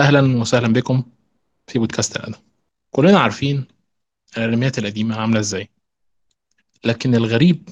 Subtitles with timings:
[0.00, 1.02] أهلا وسهلا بكم
[1.66, 2.34] في بودكاست الأدب
[2.90, 3.64] كلنا عارفين
[4.36, 5.68] الأنميات القديمة عاملة إزاي.
[6.84, 7.68] لكن الغريب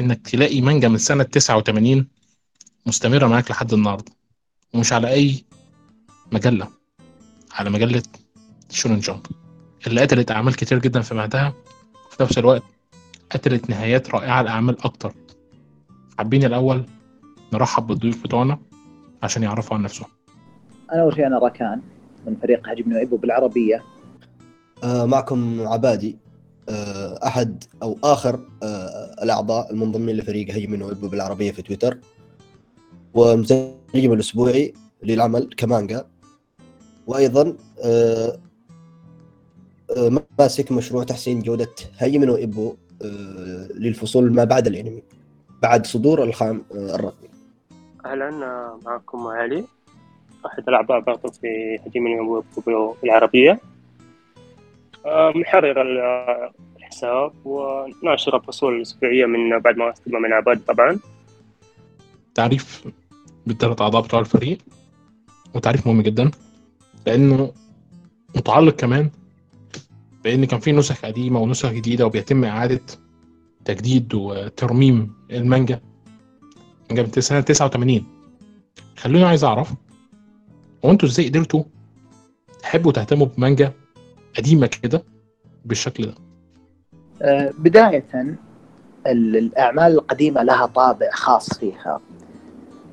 [0.00, 2.08] إنك تلاقي مانجا من سنة 89
[2.86, 4.12] مستمرة معاك لحد النهاردة
[4.74, 5.44] ومش على أي
[6.32, 6.68] مجلة
[7.52, 8.02] على مجلة
[8.70, 9.26] شونن جامب
[9.86, 11.54] اللي قتلت أعمال كتير جدا في مهدها
[12.06, 12.62] وفي نفس الوقت
[13.30, 15.14] قتلت نهايات رائعة لأعمال أكتر.
[16.18, 16.84] حابين الأول
[17.52, 18.58] نرحب بالضيوف بتوعنا
[19.22, 20.08] عشان يعرفوا عن نفسهم.
[20.92, 21.80] أنا أول شيء أنا راكان
[22.26, 23.82] من فريق هجم نويبو بالعربيه
[24.84, 26.16] آه، معكم عبادي
[26.68, 31.98] آه، أحد أو آخر آه، الأعضاء المنضمين لفريق هجم ويب بالعربيه في تويتر.
[33.14, 36.04] ومترجم الأسبوعي للعمل كمانجا.
[37.06, 38.38] وأيضا آه،
[39.96, 45.02] آه، ماسك مشروع تحسين جودة هيمن وإبو آه، للفصول ما بعد الأنمي
[45.62, 47.28] بعد صدور الخام آه، الرقمي
[48.06, 49.64] أهلا آه، معكم علي.
[50.46, 52.06] احد الأعضاء برضو في هجيم
[53.04, 53.60] العربية.
[55.06, 60.98] آه، محرر ال- الحساب وناشر الفصول الأسبوعية من بعد ما استلم من عباد طبعا.
[62.34, 62.84] تعريف
[63.46, 64.58] بالثلاث أعضاء بتوع الفريق
[65.54, 66.30] وتعريف مهم جدا
[67.06, 67.52] لأنه
[68.36, 69.10] متعلق كمان
[70.24, 72.80] بأن كان في نسخ قديمة ونسخ جديدة وبيتم إعادة
[73.64, 75.80] تجديد وترميم المانجا
[76.90, 78.06] مانجا من سنة 89
[78.96, 79.72] خلوني عايز أعرف
[80.84, 81.62] هو أنتوا إزاي قدرتوا
[82.62, 83.72] تحبوا تهتموا بمانجا
[84.38, 85.02] قديمة كده
[85.64, 86.14] بالشكل ده؟
[87.22, 88.36] آه، بداية
[89.06, 92.00] ال- الأعمال القديمة لها طابع خاص فيها.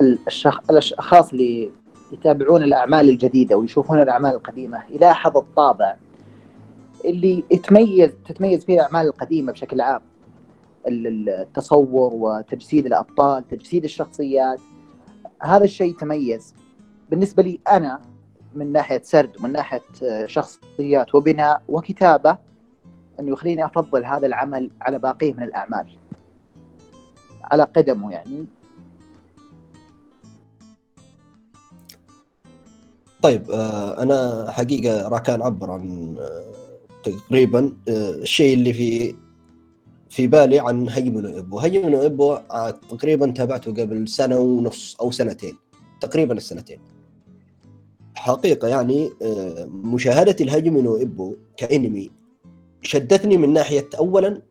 [0.01, 0.59] ال- الشخ...
[0.69, 1.71] الأشخاص اللي
[2.11, 5.95] يتابعون الأعمال الجديدة ويشوفون الأعمال القديمة يلاحظ الطابع
[7.05, 10.01] اللي يتميز تتميز فيه الأعمال القديمة بشكل عام.
[10.87, 14.59] ال- ال- التصور وتجسيد الأبطال تجسيد الشخصيات.
[15.41, 16.53] هذا الشيء تميز
[17.11, 18.01] بالنسبة لي أنا
[18.55, 22.37] من ناحية سرد ومن ناحية آه، شخصيات وبناء وكتابة
[23.19, 25.97] انه يخليني أفضل هذا العمل على باقيه من الأعمال.
[27.43, 28.45] على قدمه يعني.
[33.21, 36.53] طيب آه، أنا حقيقة راكان عبر عن آه،
[37.03, 39.15] تقريبا الشيء اللي في
[40.09, 41.95] في بالي عن هيمن وإبو هيمن
[42.51, 45.57] آه، تقريبا تابعته قبل سنة ونص أو سنتين.
[46.01, 46.90] تقريبا السنتين.
[48.21, 52.11] حقيقة يعني آه، مشاهدة الهيمن وإبو كإنمي
[52.81, 54.41] شدتني من ناحية اولا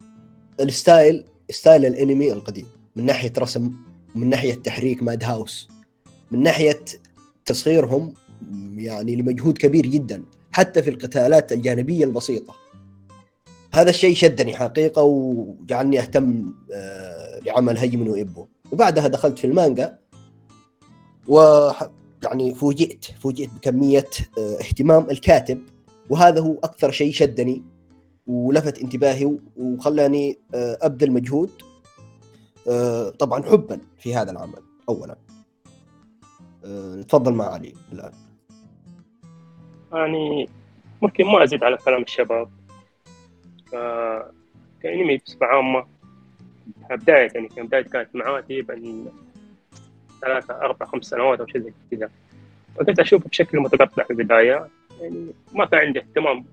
[0.60, 2.66] ال style، style الإنمي القديم
[2.96, 3.72] من ناحية رسم
[4.14, 5.68] من ناحية تحريك Madhouse
[6.30, 6.80] من ناحية
[7.46, 8.14] تصغيرهم
[8.76, 12.54] يعني لمجهود كبير جدا حتى في القتالات الجانبية البسيطة.
[13.72, 19.98] هذا الشيء شدني حقيقة وجعلني أهتم آه، لعمل هاجيمي نو إبو وبعدها دخلت في المانجا
[21.28, 21.70] و
[22.24, 24.06] يعني فوجئت فوجئت بكمية
[24.38, 25.62] آه، اهتمام الكاتب
[26.10, 27.62] وهذا هو أكثر شيء شدني
[28.26, 31.50] ولفت انتباهي وخلاني آه، أبذل مجهود
[32.68, 35.16] آه، طبعا حبا في هذا العمل اولا.
[37.08, 38.12] تفضل مع علي الآن.
[39.92, 40.48] يعني
[41.02, 42.50] ممكن ما أزيد على كلام الشباب.
[44.82, 45.86] كانمي بصفه عامه
[46.90, 48.74] بداية يعني كان بداية كانت معاه تقريبا
[50.22, 52.10] ثلاثة أربع خمس سنوات أو شيء زي كذا.
[52.76, 54.68] فكنت أشوفه بشكل متقطع في البداية.
[55.00, 56.44] يعني ما كان عندي اهتمام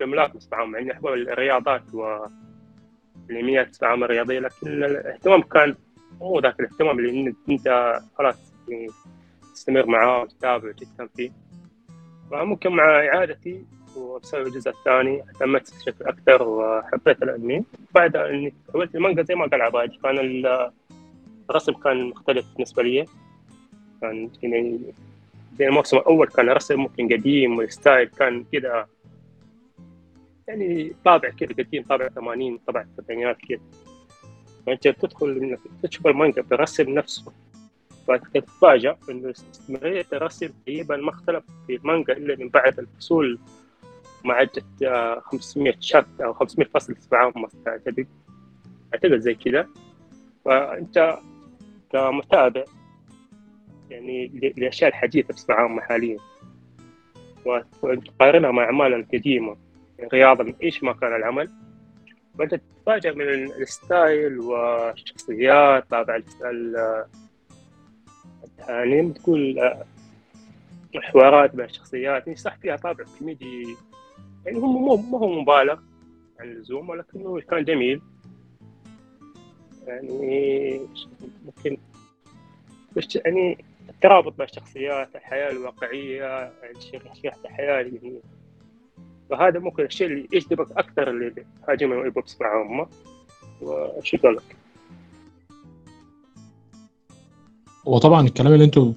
[0.00, 5.74] بملاك بصفة عامة يعني أحب الرياضات والأنميات بصفة عامة الرياضية لكن الاهتمام كان
[6.20, 8.88] مو ذاك الاهتمام اللي أنت خلاص يعني
[9.54, 11.30] تستمر معاه وتتابع وتهتم فيه.
[12.30, 13.64] فممكن مع إعادتي
[13.96, 17.64] وبسبب الجزء الثاني اهتمت بشكل أكثر وحبيت الأنمي.
[17.94, 20.18] بعد إني حولت المانجا زي ما قال عبادي كان
[21.50, 23.06] الرسم كان مختلف بالنسبة لي.
[24.00, 24.80] كان يعني
[25.58, 28.86] زي الموسم الأول كان رسم ممكن قديم وال style كان كذا
[30.48, 33.60] يعني طابع كذا قديم طابع 80 طابع السبعينات كذا
[34.66, 37.32] فأنت تدخل تشوف المانجا بالرسم نفسه.
[38.08, 43.38] فتتفاجأ إنه استمرارية الرسم تقريبا ما اختلف في المانجا إلا من بعد الفصول
[44.24, 48.06] ما عدت آه، 500 chapter أو 500 فصل بصفة عامة تعتقد
[48.94, 49.68] أعتقد زي كذا
[50.44, 51.18] فأنت
[51.92, 52.64] كمتابع
[53.90, 56.18] يعني ل- للأشياء الحديثة بصفة عامة حاليا.
[57.82, 59.56] وتقارنها مع أعمالها القديمة
[59.98, 61.50] يعني رياضة إيش ما كان العمل؟
[62.38, 67.04] فأنت تتفاجأ من ال- style والشخصيات طابع ال- ال-
[68.68, 69.58] يعني تقول
[70.94, 73.76] الحوارات بين الشخصيات يعني صح فيها طابع كوميدي.
[74.46, 75.78] يعني هو مو مو هو مبالغ
[76.40, 78.00] عن اللزوم ولكنه كان جميل.
[79.86, 80.80] يعني
[81.46, 81.76] ممكن
[82.96, 86.78] بس يعني الترابط مع الشخصيات الحياة الواقعية يعني
[87.44, 88.20] الحياة اللي هي
[89.30, 92.86] فهذا ممكن الشيء اللي يجذبك أكثر اللي هاجم ويبغى تسمع امه
[93.62, 94.56] وشكرا لك
[97.84, 98.92] وطبعا الكلام اللي أنتوا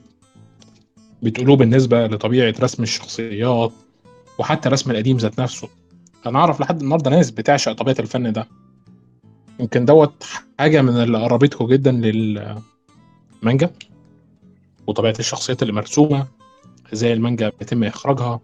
[1.24, 3.72] بتقولوه بالنسبة لطبيعة رسم الشخصيات
[4.40, 5.70] وحتى رسم القديم ذات نفسه.
[6.26, 8.48] أنا أعرف لحد النهارده ناس بتعشق طبيعة الفن ده.
[9.60, 10.24] يمكن دوت
[10.60, 13.72] حاجة من اللي قربته جدا للمانجا
[14.88, 16.28] وطبيعة الشخصيات اللي مرسومة
[16.94, 18.40] إزاي المانجا بيتم إخراجها.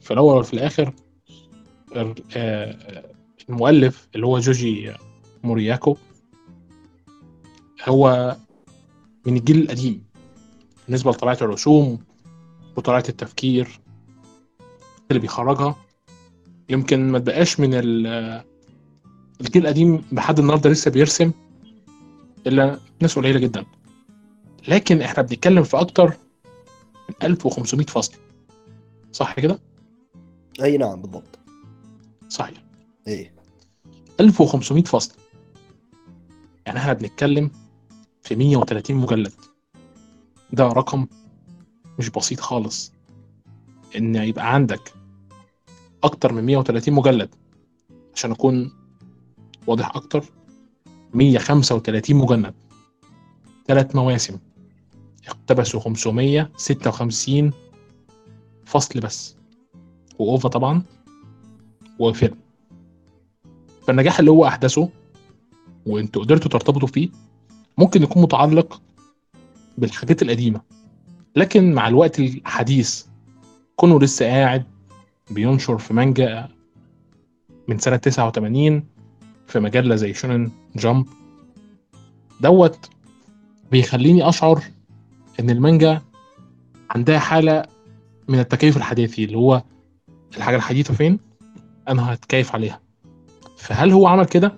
[0.00, 0.92] في الأول وفي الآخر
[1.96, 3.04] ال- آه،
[3.48, 4.92] المؤلف اللي هو جوجي
[5.44, 5.96] موريكاوا
[7.88, 8.36] هو
[9.26, 10.04] من الجيل القديم
[10.86, 11.98] بالنسبة لطبيعة الرسوم
[12.76, 13.80] وطبيعة التفكير
[15.10, 15.76] اللي بيخرجها.
[16.68, 18.44] يمكن ما تبقاش من ال-
[19.40, 21.32] الجيل القديم لحد النهارده لسه بيرسم
[22.46, 23.64] إلا ناس قليلة جدا.
[24.68, 26.06] لكن إحنا بنتكلم في أكتر
[27.08, 28.12] من 1500 فصل.
[29.12, 29.58] صح كده؟
[30.62, 31.38] أي نعم بالضبط.
[32.28, 32.64] صحيح.
[33.08, 33.34] إيه.
[34.20, 35.14] 1500 فصل.
[36.66, 37.50] يعني إحنا بنتكلم
[38.22, 39.32] في 130 مجلد.
[40.52, 41.06] ده رقم
[41.98, 42.92] مش بسيط خالص.
[43.96, 44.92] إن يبقى عندك
[46.04, 47.34] أكتر من 130 مجلد
[48.14, 48.72] عشان أكون
[49.66, 50.24] واضح أكتر.
[51.14, 52.54] 135 مجلد
[53.66, 54.38] ثلاث مواسم.
[55.26, 57.52] اقتبسوا 556
[58.64, 59.36] فصل بس.
[60.18, 60.82] وأوفا طبعا.
[61.98, 62.36] وفيلم
[63.86, 64.88] فالنجاح اللي هو أحدثه
[65.86, 67.08] وأنتوا قدرتوا ترتبطوا فيه
[67.78, 68.82] ممكن يكون متعلق
[69.78, 70.60] بالحاجات القديمة.
[71.36, 73.04] لكن مع الوقت الحديث
[73.76, 74.64] كونه لسه قاعد
[75.30, 76.48] بينشر في مانجا
[77.68, 78.84] من سنة 89
[79.46, 81.06] في مجلة زي شونن جامب.
[82.40, 82.90] دوت
[83.70, 84.62] بيخليني أشعر
[85.40, 86.02] إن المانجا
[86.90, 87.62] عندها حالة
[88.28, 89.62] من التكيف الحداثي اللي هو
[90.36, 91.18] الحاجة الحديثة فين؟
[91.88, 92.80] أنا هتكيف عليها.
[93.56, 94.52] فهل هو عمل كده؟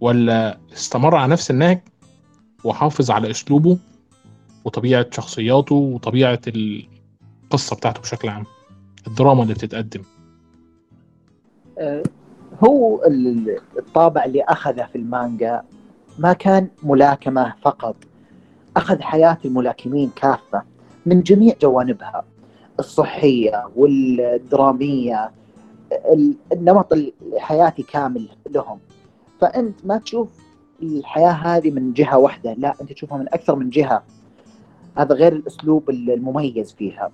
[0.00, 1.80] ولا استمر على نفس النهج
[2.64, 3.78] وحافظ على أسلوبه
[4.64, 8.44] وطبيعة شخصياته وطبيعة القصة بتاعته بشكل عام؟
[9.06, 10.02] الدراما اللي بتتقدم.
[11.78, 12.02] آه،
[12.64, 15.62] هو ال- الطابع اللي أخذه في المانجا
[16.18, 17.96] ما كان ملاكمة فقط.
[18.76, 20.62] أخذ حياة الملاكمين كافة
[21.06, 22.24] من جميع جوانبها.
[22.78, 25.30] الصحية والدرامية
[26.12, 28.78] ال- النمط الحياتي كامل لهم.
[29.40, 30.28] فأنت ما تشوف
[30.82, 34.02] الحياة هذه من جهة واحدة لا أنت تشوفها من أكثر من جهة.
[34.96, 37.10] هذا غير الأسلوب المميز فيها.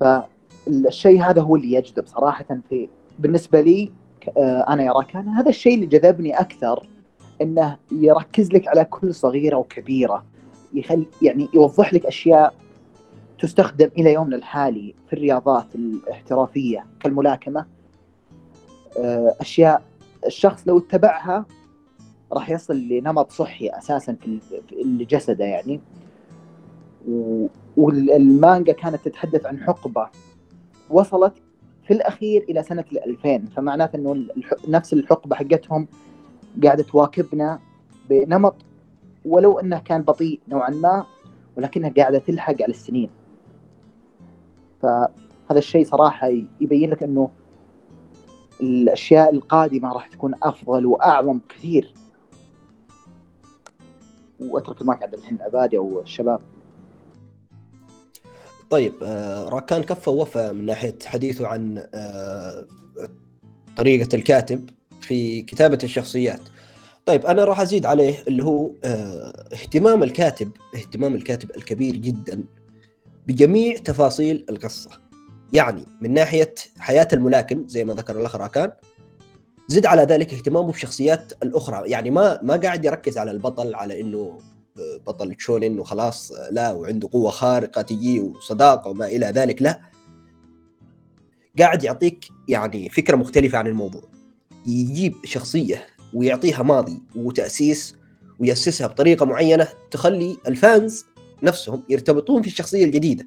[0.00, 2.88] فالشيء هذا هو اللي يجذب صراحة في
[3.18, 3.92] بالنسبة لي
[4.36, 6.86] آه، أنا يا راكان هذا الشيء اللي جذبني أكثر
[7.42, 10.24] إنه يركز لك على كل صغيرة وكبيرة
[10.74, 12.54] يخل يعني يوضح لك أشياء
[13.40, 17.66] تستخدم إلى يومنا الحالي في الرياضات الاحترافية كالملاكمة.
[18.98, 19.82] آه، أشياء
[20.26, 21.46] الشخص لو اتبعها
[22.32, 24.40] راح يصل لنمط صحي أساسا في
[25.04, 25.80] جسده يعني.
[27.76, 30.08] والمانجا كانت تتحدث عن حقبة
[30.90, 31.32] وصلت
[31.88, 34.26] في الأخير إلى سنة ال 2000 فمعناته إنه
[34.68, 35.88] نفس الحقبة حقتهم
[36.64, 37.60] قاعدة تواكبنا
[38.10, 38.54] بنمط
[39.24, 41.06] ولو إنه كان بطيء نوعا ما
[41.56, 43.10] ولكنها قاعدة تلحق على السنين.
[44.82, 45.10] فهذا
[45.50, 46.28] الشيء صراحة
[46.60, 47.30] يبين لك إنه
[48.60, 51.94] الأشياء القادمة راح تكون أفضل وأعظم كثير.
[54.40, 56.40] وأترك المايك عند الحين عبادي أو الشباب.
[58.70, 62.66] طيب آه، راكان كفى ووفى من ناحية حديثه عن آه،
[63.76, 64.70] طريقة الكاتب
[65.00, 66.40] في كتابة الشخصيات.
[67.06, 72.44] طيب أنا راح أزيد عليه اللي هو آه، اهتمام الكاتب اهتمام الكاتب الكبير جدا
[73.26, 74.90] بجميع تفاصيل القصة.
[75.52, 78.72] يعني من ناحية حياة الملاكم زي ما ذكر الأخ راكان
[79.68, 81.90] زد على ذلك اهتمامه بالشخصيات الأخرى.
[81.90, 84.38] يعني ما ما قاعد يركز على البطل على إنه
[85.06, 89.80] بطل شونن وخلاص لا وعنده قوة خارقة تجي وصداقة وما إلى ذلك لا.
[91.58, 94.02] قاعد يعطيك يعني فكرة مختلفة عن الموضوع.
[94.66, 97.96] يجيب شخصية ويعطيها ماضي وتأسيس
[98.38, 101.04] ويأسسها بطريقة معينة تخلي الفانز
[101.42, 103.26] نفسهم يرتبطون في الشخصية الجديدة.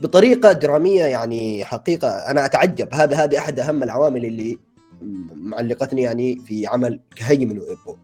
[0.00, 2.88] بطريقة درامية يعني حقيقة أنا أتعجب.
[2.94, 4.58] هذا هذه أحد أهم العوامل اللي
[5.34, 7.96] معلقتني يعني في عمل كهيمن وإيبو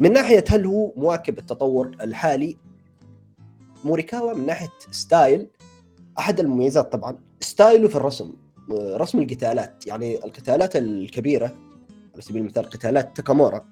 [0.00, 2.56] من ناحية هل هو مواكب التطور الحالي؟
[3.84, 5.46] موريكاوا من ناحية style
[6.18, 7.18] أحد المميزات طبعا.
[7.40, 8.32] style ه في الرسم
[8.72, 9.86] رسم القتالات.
[9.86, 11.54] يعني القتالات الكبيرة
[12.12, 13.64] على سبيل المثال قتالات تاكامورا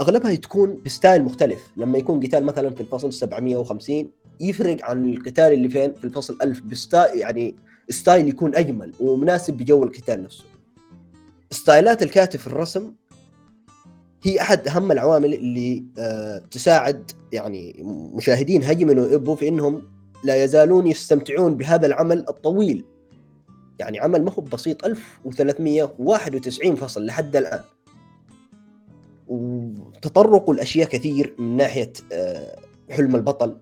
[0.00, 1.70] أغلبها تكون ب style مختلف.
[1.76, 6.60] لما يكون قتال مثلا في الفصل 750 يفرق عن القتال اللي فين؟ في الفصل 1000
[6.60, 7.56] ب style يعني
[7.90, 10.44] style يكون أجمل ومناسب بجو القتال نفسه.
[11.50, 12.92] ستايلات الكاتب في الرسم
[14.22, 17.76] هي أحد أهم العوامل اللي آه، تساعد يعني
[18.14, 19.82] مشاهدين هجمن وابو في إنهم
[20.24, 22.84] لا يزالون يستمتعون بهذا العمل الطويل.
[23.78, 27.60] يعني عمل ما هو بسيط 1391 فصل لحد الآن.
[29.28, 32.58] وتطرقوا الأشياء كثير من ناحية آه،
[32.90, 33.56] حلم البطل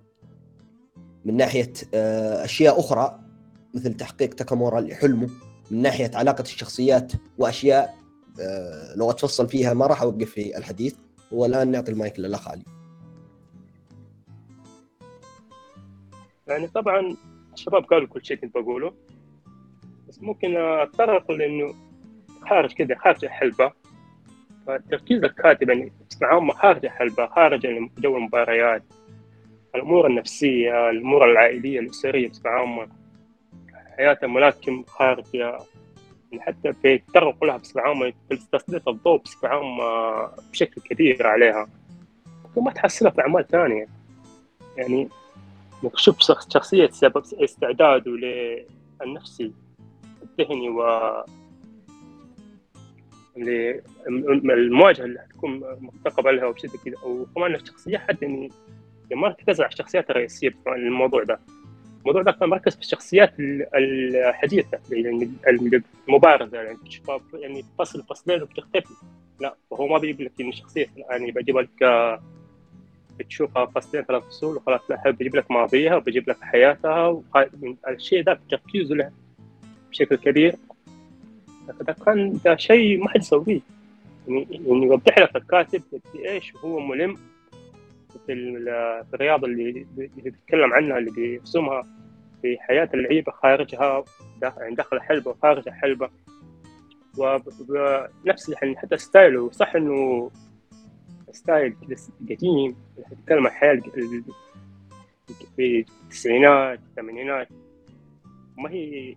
[1.24, 3.20] من ناحية آه، أشياء أخرى
[3.74, 5.28] مثل تحقيق تاكامورا لحلمه
[5.70, 7.94] من ناحية علاقة الشخصيات وأشياء
[8.96, 10.94] لو اتفصل فيها ما راح أوقف في الحديث
[11.32, 12.62] والان نعطي المايك للأخ علي.
[16.46, 17.16] يعني طبعا
[17.52, 18.92] الشباب قالوا كل شيء كنت بقوله
[20.08, 21.74] بس ممكن أتطرق لأنه
[22.50, 23.72] خارج كذا خارج الحلبة.
[24.66, 27.66] فتركيز الكاتب يعني معاهم خارج الحلبة خارج
[27.98, 28.82] جو المباريات
[29.74, 32.88] الأمور النفسية الأمور العائلية الأسرية معاهم
[33.96, 35.24] حياة الملاكم خارج
[36.40, 41.68] حتى في التطرق لها بصفة عامة في تسليط الضوء بصفة عامة بشكل كبير عليها.
[42.56, 43.88] ما تحصلها في أعمال ثانية.
[44.76, 45.08] يعني
[45.94, 49.52] تشوف شخصية سبب استعداده للنفسي
[50.22, 50.82] الذهني و
[54.52, 56.94] المواجهة اللي حتكون مرتقبة لها وبشكل كذا.
[57.04, 58.50] وكمان الشخصية حتى يعني
[59.10, 61.40] ما تركز على الشخصيات الرئيسية في الموضوع ده.
[62.06, 65.30] الموضوع ده كان مركز في الشخصيات الحديثة يعني
[66.08, 68.94] المبارزة يعني تشوفها يعني فصل فصلين وبتختفي.
[69.40, 72.20] لا وهو ما بيجيب لك الشخصية يعني بجيب لك
[73.18, 77.22] بتشوفها فصلين ثلاث فصول وخلاص لا بجيب لك ماضيها وبجيب لك حياتها
[77.88, 79.10] الشيء ده تركيزه له
[79.90, 80.56] بشكل كبير.
[81.68, 83.60] فده كان ده شيء ما حد يسويه.
[84.28, 87.16] يعني, يعني يوضح لك الكاتب قد إيش هو ملم
[88.26, 88.32] في
[89.14, 89.86] الرياضة اللي
[90.16, 91.95] بيتكلم عنها اللي بيرسمها.
[92.42, 94.04] في حياة اللعيبة خارجها
[94.42, 96.10] يعني داخل الحلبة وخارج الحلبة.
[97.18, 100.30] ونفس يعني حتى ستايله صح إنه
[101.32, 101.76] ستايل
[102.30, 102.76] قديم
[103.12, 103.80] يتكلم عن الحياة
[105.56, 107.48] في التسعينات الثمانينات.
[108.58, 109.16] ما هي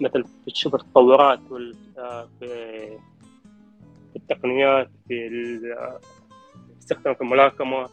[0.00, 1.40] مثل تشوف التطورات
[1.98, 2.98] آه، في
[4.16, 7.88] التقنيات في الاستخدام في الملاكمة.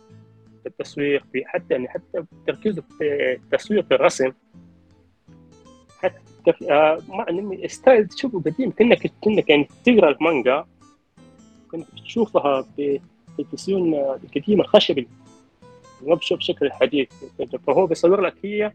[0.63, 4.31] في التسويق في حتى يعني حتى تركيزه في التسويق في الرسم.
[5.99, 8.71] حتى آه ما ستايل تشوفه قديم.
[8.71, 10.65] كانك كأنك يعني تقرأ المانجا.
[11.71, 12.65] كنت تشوفها
[13.37, 13.77] بالتسويق
[14.23, 15.07] القديم الخشبي
[16.01, 17.09] ما بشوف شكل الحديث.
[17.67, 18.73] فهو بيصور لك هي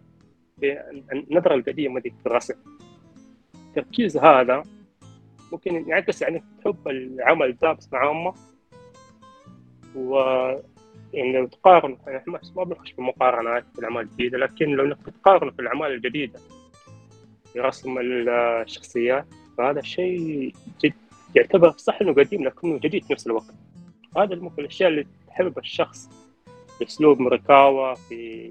[0.58, 2.54] بالنظرة القديمة دي في الرسم.
[3.54, 4.62] التركيز هذا
[5.52, 8.34] ممكن يعكس يعني تحب العمل ده بصفة عامة.
[9.96, 10.18] و
[11.14, 11.96] يعني لو تقارن
[12.56, 16.38] ما بنخش في مقارنات في الأعمال الجديدة لكن لو انك تقارن في الأعمال الجديدة
[17.52, 19.26] في رسم الشخصيات
[19.58, 20.52] فهذا الشيء
[20.84, 20.94] جد
[21.34, 23.54] يعتبر صح انه قديم لكنه جديد في نفس الوقت.
[24.16, 26.10] هذا ممكن الأشياء اللي تحبب الشخص
[26.78, 28.50] في اسلوب مركاوة في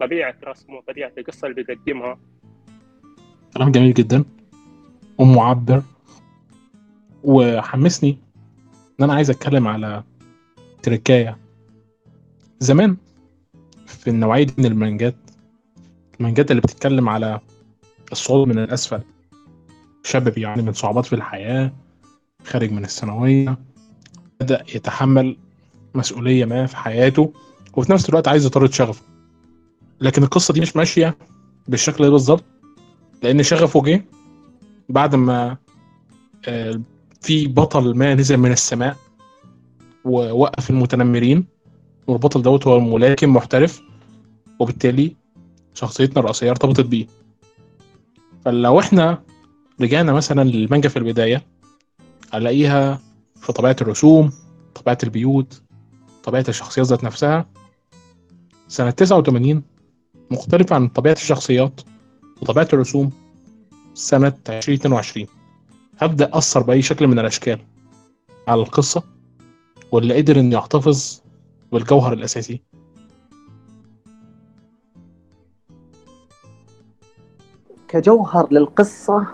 [0.00, 2.18] طبيعة رسمه طبيعة القصة اللي بيقدمها.
[3.54, 4.24] كلام جميل جدا.
[5.18, 5.82] ومعبر
[7.24, 8.18] وحمسني
[9.00, 10.02] إن أنا عايز أتكلم على
[10.82, 11.41] تركاية.
[12.62, 12.96] زمان
[13.86, 15.14] في النوعية دي من المانجات
[16.20, 17.40] المانجات اللي بتتكلم على
[18.12, 19.00] الصعود من الأسفل.
[20.04, 21.72] شاب بيعاني من صعوبات في الحياة
[22.44, 23.58] خارج من الثانوية
[24.40, 25.36] بدأ يتحمل
[25.94, 27.32] مسؤولية ما في حياته
[27.74, 29.02] وفي نفس الوقت عايز يطرد شغفه.
[30.00, 31.16] لكن القصة دي مش ماشية
[31.68, 32.44] بالشكل ده بالظبط
[33.22, 34.04] لأن شغفه جه
[34.88, 35.56] بعد ما
[36.48, 36.80] آه،
[37.20, 38.96] في بطل ما نزل من السماء
[40.04, 41.61] ووقف المتنمرين.
[42.06, 43.82] والبطل دوت هو ملاكم محترف
[44.58, 45.16] وبالتالي
[45.74, 47.06] شخصيتنا الرئيسية ارتبطت بيه.
[48.44, 49.22] فلو إحنا
[49.80, 51.46] رجعنا مثلا للمانجا في البداية
[52.32, 53.00] هنلاقيها
[53.36, 54.32] في طبيعة الرسوم
[54.74, 55.62] طبيعة البيوت
[56.22, 57.46] طبيعة الشخصيات ذات نفسها.
[58.68, 59.62] سنة 89
[60.30, 61.80] مختلفة عن طبيعة الشخصيات
[62.42, 63.10] وطبيعة الرسوم
[63.94, 65.26] سنة 2022
[65.98, 67.58] هبدأ أثر بأي شكل من الأشكال
[68.48, 69.02] على القصة
[69.92, 71.21] واللي قدر إنه يحتفظ
[71.72, 72.62] والجوهر الأساسي.
[77.88, 79.26] كجوهر للقصة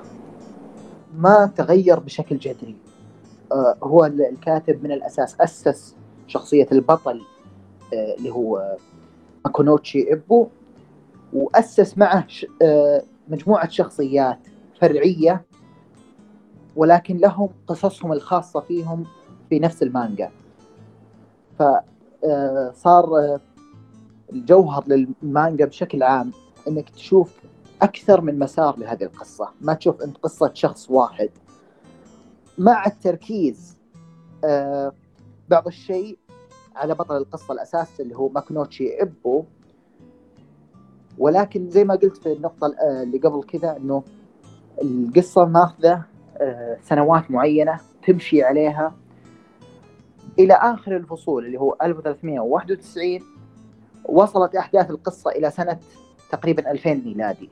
[1.15, 2.77] ما تغير بشكل جذري.
[3.53, 7.21] آه هو الكاتب من الأساس أسس شخصية البطل
[7.95, 8.77] آه اللي هو
[9.45, 10.49] ماكونوتشي إبو
[11.33, 12.27] وأسس معه
[12.63, 14.39] آه مجموعة شخصيات
[14.81, 15.45] فرعية
[16.77, 19.07] ولكن لهم قصصهم الخاصة فيهم
[19.51, 20.31] في نفس المانجا.
[22.23, 23.39] فصار
[24.33, 26.33] الجوهر للمانجا بشكل عام
[26.69, 27.33] إنك تشوف
[27.83, 29.49] أكثر من مسار لهذه القصة.
[29.61, 31.31] ما تشوف إنت قصة شخص واحد.
[32.59, 33.77] مع التركيز
[34.45, 34.93] آه،
[35.49, 36.19] بعض الشيء
[36.77, 39.45] على بطل القصة الأساس اللي هو ماكنوتشي ابو
[41.19, 44.03] ولكن زي ما قلت في النقطة آه، اللي قبل كذا إنه
[44.83, 46.03] القصة ماخذة
[46.37, 48.95] آه، سنوات معينة تمشي عليها.
[50.39, 53.21] إلى آخر الفصول اللي هو 1391
[54.05, 55.79] وصلت أحداث القصة إلى سنة
[56.33, 57.51] تقريبا 2000 ميلادي.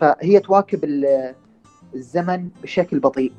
[0.00, 1.04] فهي تواكب
[1.94, 3.32] الزمن بشكل بطيء.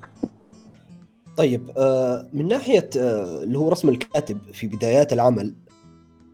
[1.38, 5.56] طيب آه، من ناحية آه، اللي هو رسم الكاتب في بدايات العمل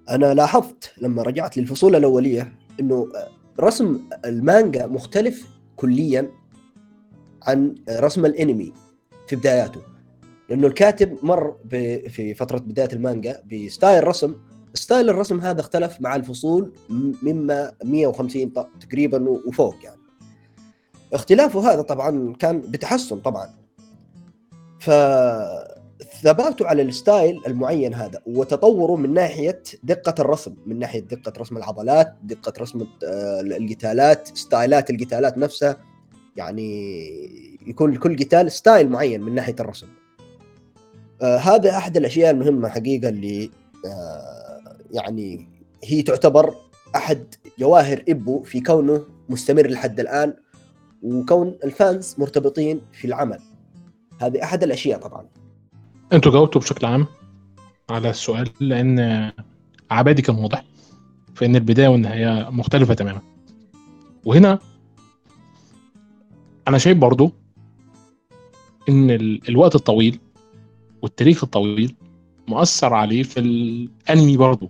[0.10, 3.28] أنا لاحظت لما رجعت للفصول الأولية إنه آه،
[3.60, 6.32] رسم المانجا مختلف كليا
[7.44, 8.74] عن رسم الأنمي
[9.28, 9.82] في بداياته.
[10.54, 11.56] لأنه الكاتب مر
[12.10, 14.36] في فترة بداية المانجا ب style رسم.
[14.74, 16.74] style الرسم هذا اختلف مع الفصول
[17.24, 20.02] مما 150 تقريبا وفوق يعني.
[21.14, 23.50] اختلافه هذا طبعا كان بتحسن طبعا.
[24.80, 31.58] فثباته على ال style المعين هذا وتطوره من ناحية دقة الرسم من ناحية دقة رسم
[31.58, 32.88] العضلات دقة رسم
[33.44, 35.78] القتالات style ات القتالات نفسها.
[36.36, 36.70] يعني
[37.68, 39.88] يكون لكل قتال style معين من ناحية الرسم.
[41.22, 43.50] آه هذا أحد الأشياء المهمة حقيقة اللي
[43.86, 45.48] آه يعني
[45.84, 46.56] هي تعتبر
[46.96, 50.34] أحد جواهر إبو في كونه مستمر لحد الآن
[51.04, 53.40] وكون ال fans مرتبطين في العمل.
[54.22, 55.26] هذه أحد الأشياء طبعا.
[56.14, 57.08] أنتوا جاوبتوا بشكل عام
[57.90, 59.32] على السؤال لأن
[59.92, 60.66] عبادي كان واضح
[61.36, 63.22] في ان البداية والنهاية مختلفة تماما.
[64.26, 64.60] وهنا
[66.68, 67.32] أنا شايف برضو
[68.90, 69.10] إن
[69.50, 70.20] الوقت الطويل
[71.04, 71.96] والتاريخ الطويل
[72.48, 74.70] مؤثر عليه في الأنمي برضو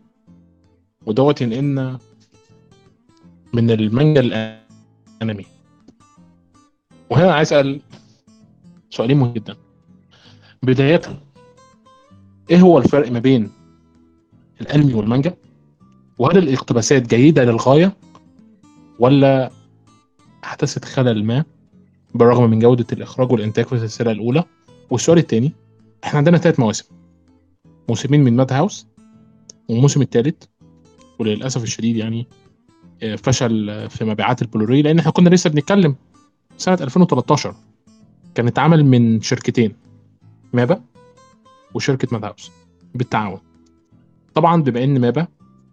[1.05, 1.97] ودوت إن
[3.53, 4.21] من المانجا
[5.21, 5.45] الأنمي.
[7.09, 7.81] وهنا عايز أسأل
[8.89, 9.55] سؤالين مهم جدا.
[10.63, 11.01] بداية
[12.49, 13.51] إيه هو الفرق ما بين
[14.61, 15.33] الأنمي والمانجا؟
[16.17, 17.97] وهل الاقتباسات جيدة للغاية
[18.99, 19.51] ولا
[20.43, 21.45] حدثت خلل ما
[22.15, 24.43] بالرغم من جودة الإخراج والإنتاج في السلسلة الأولى؟
[24.89, 25.53] والسؤال الثاني
[26.03, 26.85] إحنا عندنا ثلاث مواسم.
[27.89, 28.87] موسمين من ماد هاوس
[29.69, 30.43] والموسم الثالث
[31.19, 32.27] وللأسف الشديد يعني
[33.03, 35.95] آه، فشل في مبيعات البلوري لأن إحنا كنا لسه بنتكلم
[36.57, 37.55] سنة 2013
[38.35, 39.75] كان اتعمل من شركتين
[40.53, 40.81] مابا
[41.73, 42.51] وشركة ماد هاوس
[42.95, 43.39] بالتعاون.
[44.33, 45.27] طبعا بما إن مابا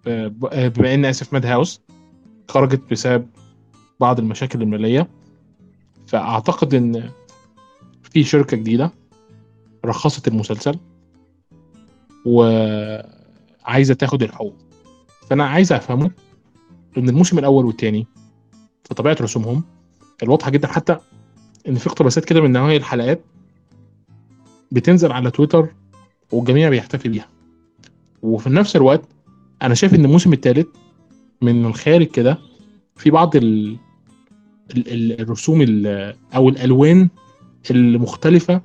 [0.07, 0.29] آه،
[0.69, 1.81] بما إن آسف ماد هاوس
[2.49, 3.27] خرجت بسبب
[4.01, 5.09] بعض المشاكل المالية
[6.07, 7.11] فأعتقد إن
[8.03, 8.93] في شركة جديدة
[9.85, 10.79] رخصت المسلسل
[12.27, 14.55] وعايزة تاخد الحقوق.
[15.29, 16.11] فأنا عايز أفهمه
[16.99, 18.07] إن الموسم الأول والثاني
[18.85, 19.64] في طبيعة رسومهم
[20.23, 20.97] الواضحة جدا حتى
[21.69, 23.25] إن في اقتباسات كده من نوعية الحلقات
[24.73, 25.75] بتنزل على تويتر
[26.33, 27.29] والجميع بيحتفي بيها.
[28.23, 29.03] وفي نفس الوقت
[29.62, 30.66] أنا شايف إن الموسم الثالث
[31.43, 32.38] من الخارج كده
[32.97, 33.77] في بعض ال...
[34.77, 35.21] ال...
[35.21, 35.87] الرسوم ال...
[36.35, 37.09] أو الألوان
[37.71, 38.62] المختلفة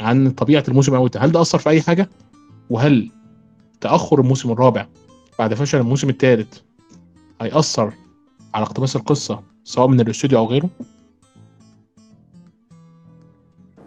[0.00, 2.08] عن طبيعة الموسم الأول هل ده أثر في أي حاجة؟
[2.70, 3.10] وهل
[3.80, 4.86] تأخر الموسم الرابع
[5.38, 6.58] بعد فشل الموسم الثالث
[7.40, 7.92] هيأثر
[8.54, 10.68] على اقتباس القصة سواء من الاستوديو أو غيره؟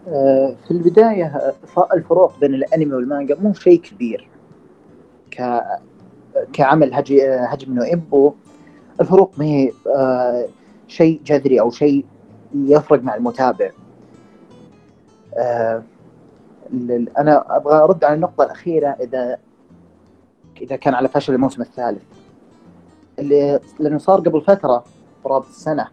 [0.07, 1.53] آه، في البداية
[1.93, 4.27] الفروق بين الأنمي والمانجا مو شيء كبير.
[5.31, 5.61] ك
[6.53, 8.33] كعمل هجي هجم نو إبو
[9.01, 10.47] الفروق ما هي آه،
[10.87, 12.05] شيء جذري أو شيء
[12.55, 13.71] يفرق مع المتابع.
[16.73, 19.37] آه، أنا أبغى أرد على النقطة الأخيرة إذا
[20.61, 22.03] إذا كان على فشل الموسم الثالث.
[23.19, 24.83] اللي لأنه صار قبل فترة
[25.23, 25.87] قرابة السنة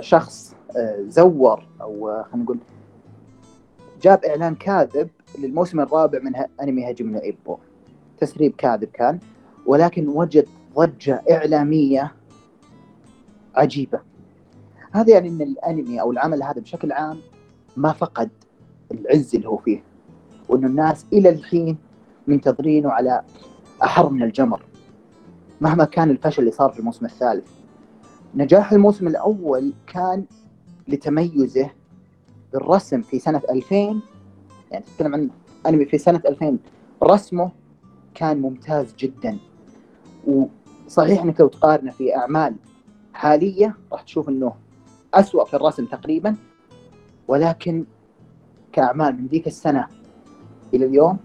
[0.00, 0.54] شخص
[1.08, 2.58] زور أو خلينا نقول
[4.02, 7.58] جاب إعلان كاذب للموسم الرابع من أنمي هجم ايبو
[8.20, 9.18] تسريب كاذب كان
[9.66, 12.14] ولكن وجد ضجة إعلامية
[13.54, 14.00] عجيبة.
[14.92, 17.20] هذا يعني إن الأنمي أو العمل هذا بشكل عام
[17.76, 18.30] ما فقد
[18.92, 19.82] العز اللي هو فيه.
[20.48, 21.78] وإنه الناس إلى الحين
[22.26, 23.22] منتظرينه على
[23.82, 24.62] أحر من الجمر.
[25.60, 27.48] مهما كان الفشل اللي صار في الموسم الثالث.
[28.34, 30.24] نجاح الموسم الأول كان
[30.88, 31.70] لتميزه
[32.52, 34.00] بالرسم في سنة 2000
[34.70, 35.30] يعني تتكلم عن
[35.66, 36.58] أنمي في سنة 2000
[37.02, 37.50] رسمه
[38.14, 39.38] كان ممتاز جدا.
[40.26, 42.54] وصحيح إنك لو تقارنه في أعمال
[43.12, 44.52] حالية راح تشوف إنه
[45.14, 46.36] أسوأ في الرسم تقريبا.
[47.28, 47.84] ولكن
[48.78, 49.86] كاعمال من ذيك السنة.
[50.74, 51.18] إلى اليوم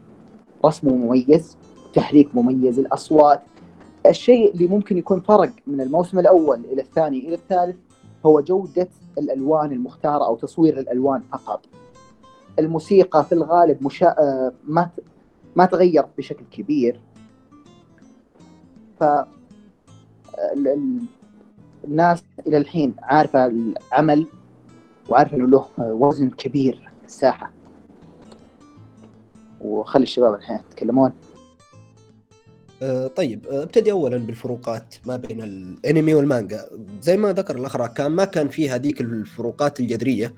[0.66, 1.58] رسمه مميز
[1.94, 3.42] تحريك مميز الأصوات.
[4.06, 7.76] الشيء اللي ممكن يكون فرق من الموسم الأول إلى الثاني إلى الثالث
[8.26, 8.88] هو جودة
[9.18, 11.66] الألوان المختارة أو تصوير الألوان فقط.
[12.60, 14.08] الموسيقى في الغالب مشا...
[14.08, 14.90] آه، ما
[15.56, 17.00] ما تغير بشكل كبير.
[19.00, 19.04] ف
[20.54, 21.00] ال-
[21.84, 24.28] الناس إلى الحين عارفة العمل
[25.10, 26.93] وعارفة انه له وزن كبير.
[27.14, 27.52] الساحة.
[29.62, 31.14] وخلي الشباب الحين يتكلمون.
[32.82, 36.66] آه، طيب آه، ابتدي اولا بالفروقات ما بين الأنمي والمانجا.
[37.02, 40.36] زي ما ذكر الأخ راكان ما كان في هذيك الفروقات الجذرية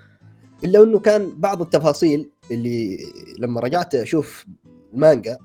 [0.64, 2.98] إلا إنه كان بعض التفاصيل اللي
[3.40, 4.46] لما رجعت أشوف
[4.94, 5.38] المانجا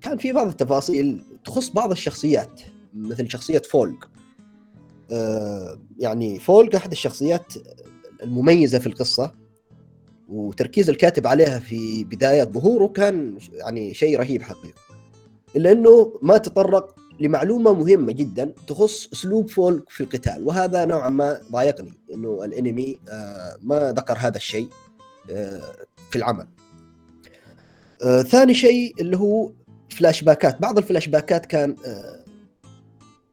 [0.00, 2.60] كان في بعض التفاصيل تخص بعض الشخصيات
[2.94, 4.08] مثل شخصية فولك
[5.12, 7.52] آه، يعني فولك أحد الشخصيات
[8.22, 9.39] المميزة في القصة.
[10.30, 14.80] وتركيز الكاتب عليها في بداية ظهوره كان يعني شيء رهيب حقيقه
[15.56, 21.40] إلا إنه ما تطرق لمعلومة مهمة جدا تخص أسلوب فولك في القتال وهذا نوعا ما
[21.52, 24.68] ضايقني إنه الإنمي آه، ما ذكر هذا الشيء
[25.30, 25.60] آه،
[26.10, 26.46] في العمل.
[28.04, 29.50] آه، ثاني شيء اللي هو
[29.90, 31.76] فلاش باكات بعض الفلاش باكات كان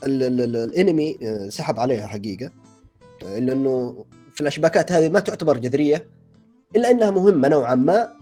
[0.03, 1.17] ال- ال- ال- الإنمي
[1.49, 2.51] سحب عليها حقيقة.
[3.25, 4.05] آه، إلا إنه
[4.35, 6.16] فلاش باكات هذه ما تعتبر جذرية.
[6.75, 8.13] إلا إنها مهمة نوعا ما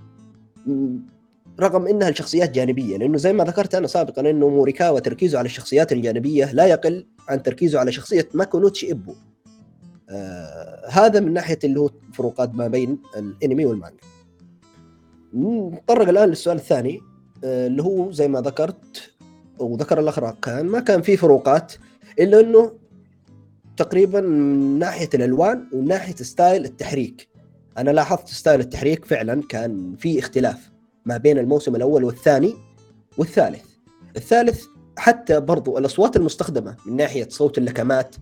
[1.60, 5.92] رغم إنها الشخصيات جانبية لأنه زي ما ذكرت أنا سابقا إنه موريكاوا تركيزه على الشخصيات
[5.92, 9.16] الجانبية لا يقل عن تركيزه على شخصية ماكونوتشي إبو
[10.10, 13.98] آه هذا من ناحية اللي هو فروقات ما بين الأنمي والمانجا.
[15.36, 17.02] نتطرق الآن للسؤال الثاني
[17.44, 19.12] آه اللي هو زي ما ذكرت
[19.60, 21.74] وذكر الأخ كان ما كان في فروقات
[22.20, 22.72] إلا إنه
[23.78, 27.35] تقريبا من ناحية الألوان ومن ناحية style التحريك.
[27.78, 30.72] أنا لاحظت style التحريك فعلا كان في اختلاف
[31.06, 32.54] ما بين الموسم الأول والثاني
[33.18, 33.64] والثالث.
[34.16, 34.64] الثالث
[34.98, 38.16] حتى برضو الأصوات المستخدمة من ناحية صوت اللكمات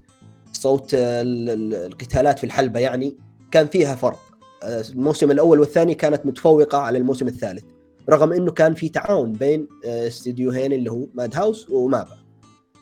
[0.54, 3.18] صوت ال- ال- القتالات في الحلبة يعني
[3.52, 4.20] كان فيها فرق.
[4.63, 7.63] آه، الموسم الأول والثاني كانت متفوقة على الموسم الثالث
[8.10, 12.18] رغم إنه كان في تعاون بين آه، استديوهين اللي هو ماد هاوس ومابا.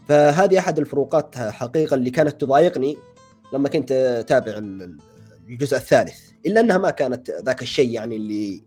[0.08, 2.98] فهذه أحد الفروقات حقيقة اللي كانت تضايقني
[3.54, 4.98] لما كنت أتابع ال- ال-
[5.50, 6.31] الجزء الثالث.
[6.46, 8.64] إلا أنها ما كانت ذاك الشيء يعني اللي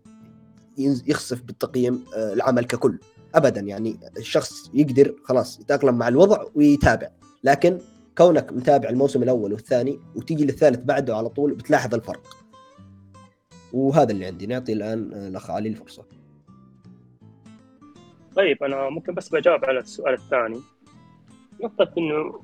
[0.77, 2.99] يخسف بالتقييم آه، العمل ككل.
[3.35, 7.07] ابدا يعني الشخص يقدر خلاص يتأقلم مع الوضع ويتابع.
[7.43, 7.79] لكن
[8.17, 12.37] كونك متابع الموسم الأول والثاني وتيجي للثالث بعده على طول بتلاحظ الفرق.
[13.73, 14.47] وهذا اللي عندي.
[14.47, 16.03] نعطي الآن آه، الأخ علي الفرصة.
[18.35, 20.59] طيب أنا ممكن بس بجاوب على السؤال الثاني.
[21.63, 22.41] نقطة إنه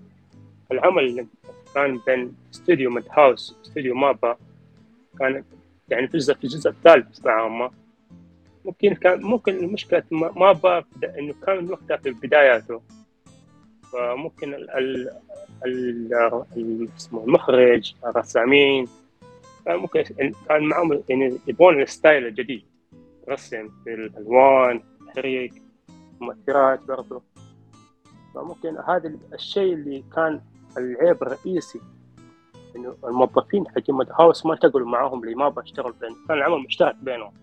[0.72, 1.28] العمل
[1.76, 4.38] كان بين استوديو مد هاوس واستوديو مابا
[5.22, 5.44] كان
[5.90, 7.72] يعني في الجزء في الجزء الثالث عامة
[8.66, 12.82] ممكن كان ممكن المشكلة ما- بدا- إنه كان وقتها في بداياته.
[13.94, 15.10] فممكن ال ال
[15.66, 18.88] ال المخرج الرسامين
[19.66, 20.04] كان ممكن
[20.50, 22.64] كان معهم يعني يبغون الستايل الجديد.
[23.30, 25.62] رسم في الالوان تحريك
[26.20, 27.22] مؤثرات برضو.
[28.36, 30.42] فممكن هذا الشيء اللي كان
[30.78, 31.80] العيب الرئيسي
[32.76, 37.34] إنه الموظفين مد هاوس ما التقوا معاهم اللي ما بيشتغل بين كان العمل مشترك بينهم.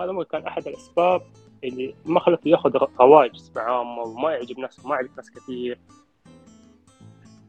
[0.00, 1.22] هذا كان أحد الأسباب
[1.64, 5.78] اللي ما خلته ياخذ رواج عامة وما يعجب ناس ما يعجب ناس كثير.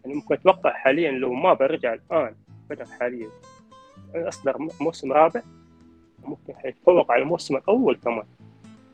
[0.03, 2.35] يعني ممكن أتوقع حاليا لو ما برجع الآن
[2.69, 3.29] بدأ حاليا.
[4.15, 5.41] أصدر موسم رابع
[6.23, 8.23] ممكن حيتفوق على الموسم الأول كمان.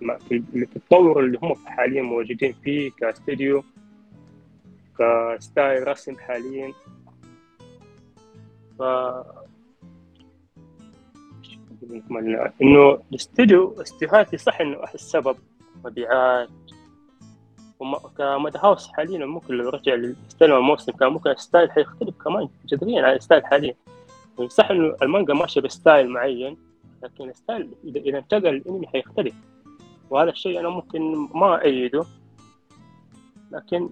[0.02, 3.64] ما- في التطور اللي هم حاليا موجودين فيه كاستوديو
[5.00, 6.74] كستايل رسم حاليا.
[8.80, 8.84] ف
[12.62, 15.38] إنه الاستوديو استديوهاتي صح إنه أحد السبب
[15.86, 16.50] مبيعات.
[18.18, 23.16] كمدى هاوس حاليا ممكن لو رجع لستايل الموسم كان ممكن الستايل حيختلف كمان جذريا عن
[23.16, 23.76] الستايل حاليا.
[24.38, 26.58] يعني صح إنه المانجا ماشية بستايل معين
[27.04, 29.36] لكن الستايل إذا انتقل الأنمي حيختلف.
[30.10, 32.06] وهذا الشيء أنا ممكن ما أيده.
[33.52, 33.90] لكن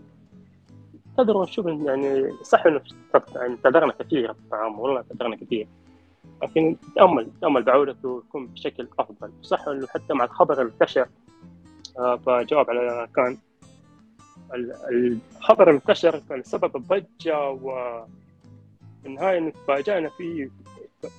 [1.17, 2.81] تقدروا نشوف إن يعني صح إنه
[3.35, 5.67] يعني انتظرنا كثير الطعام والله انتظرنا كثير.
[6.43, 9.31] لكن تامل تامل بعودته يكون بشكل أفضل.
[9.41, 11.07] صح إنه حتى مع الخبر اللي انتشر
[11.99, 13.37] آه، فجواب على كان
[14.53, 17.71] ال- الخبر انتشر كان سبب الضجه و
[19.01, 20.49] في النهاية إنه تفاجأنا فيه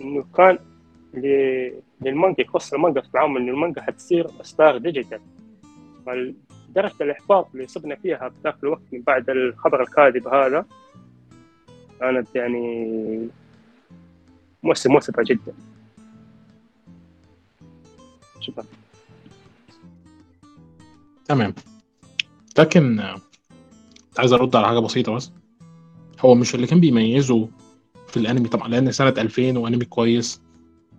[0.00, 0.58] إنه كان
[2.00, 5.20] للمانجا يخص المانجا في العام إنه المانجا حتصير اصدار digital.
[6.76, 10.64] درجة الإحباط اللي صبنا فيها في ذاك الوقت من بعد الخبر الكاذب هذا
[12.00, 13.28] كانت يعني
[14.62, 15.52] مؤسفة مؤسفة جدا.
[18.40, 18.64] شكرا.
[21.24, 21.54] تمام.
[22.58, 23.14] لكن
[24.18, 25.32] عايز أرد على حاجة بسيطة بس.
[26.20, 27.48] هو مش اللي كان بيميزه
[28.08, 30.40] في الأنمي؟ طبعا لأن سنة 2000 وأنمي كويس.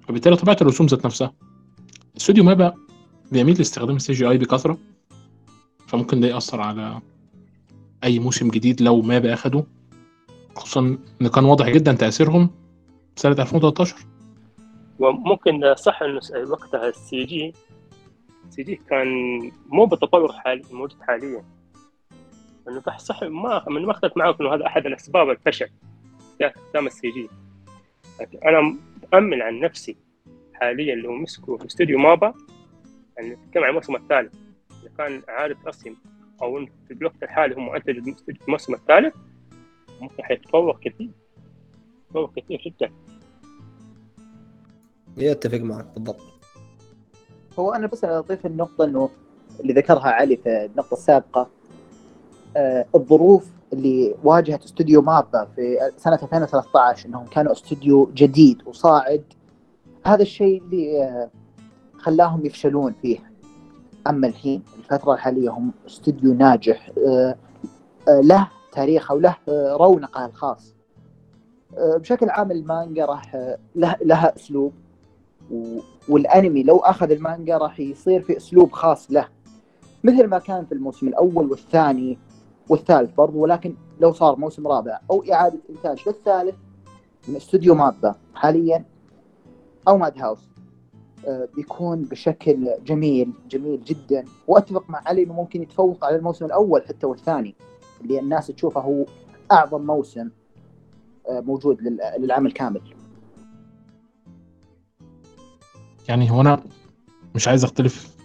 [0.08, 1.34] فبالتالي طبيعة الرسوم ذات نفسها.
[2.18, 2.74] استوديو مابا
[3.32, 4.78] بيميل لاستخدام السي جي آي بكثرة.
[5.88, 7.02] فممكن ده يأثر على
[8.04, 9.63] أي موسم جديد لو مابا أخذه.
[10.56, 12.50] خصوصا إن كان واضح جدا تأثيرهم
[13.15, 13.95] سنة 2013
[15.00, 16.19] وممكن صح إنه
[16.50, 17.54] وقتها ال CG
[18.47, 19.08] السي جي كان
[19.69, 21.43] مو بالتطور حالي موجود حاليا.
[22.67, 25.69] إنه صح ما من ما اختلف معك إنه هذا أحد الأسباب الفشل
[26.38, 27.30] في استخدام السي جي.
[28.21, 29.95] لكن أنا متامل عن نفسي
[30.54, 32.34] حاليا لو مسكوا في استوديو مابا
[33.17, 34.34] يعني نتكلم عن الموسم الثالث.
[34.88, 35.95] إذا كان عارف رسم
[36.41, 38.15] أو في الوقت الحالي هم منتج
[38.47, 39.15] الموسم الثالث
[40.02, 41.10] ممكن حيتطور كثير.
[42.08, 42.91] يتطور كثير جدا.
[45.17, 46.21] يتفق معك بالضبط.
[47.60, 49.10] هو أنا بس أضيف النقطة إنه
[49.60, 51.50] اللي ذكرها علي في النقطة السابقة
[52.58, 59.23] آه الظروف اللي واجهت استوديو مابا في سنة 2013 إنهم كانوا استوديو جديد وصاعد
[60.06, 61.30] هذا الشيء اللي آه
[61.97, 63.37] خلاهم يفشلون فيه.
[64.10, 67.36] أما الحين الفترة الحالية هم استوديو ناجح آه
[68.08, 70.74] آه له تاريخه وله آه رونقه الخاص.
[71.78, 73.36] بشكل عام المانجا راح
[73.76, 74.74] له لها أسلوب
[76.10, 79.28] والأنمي لو أخذ المانجا راح يصير في أسلوب خاص له.
[80.04, 82.17] مثل ما كان في الموسم الأول والثاني
[82.70, 86.56] والثالث برضو ولكن لو صار موسم رابع أو إعادة إنتاج للثالث
[87.28, 88.86] من استوديو مابا حاليا
[89.88, 90.50] أو ماد هاوس.
[91.56, 94.25] بيكون بشكل جميل جميل جدا.
[94.47, 97.56] وأتفق مع علي إنه ممكن يتفوق على الموسم الأول حتى والثاني
[98.01, 99.06] اللي الناس تشوفه هو
[99.51, 100.30] أعظم موسم
[101.30, 102.82] آه، موجود لل- للعمل كامل
[106.10, 106.63] يعني هو أنا
[107.36, 108.15] مش عايز أختلف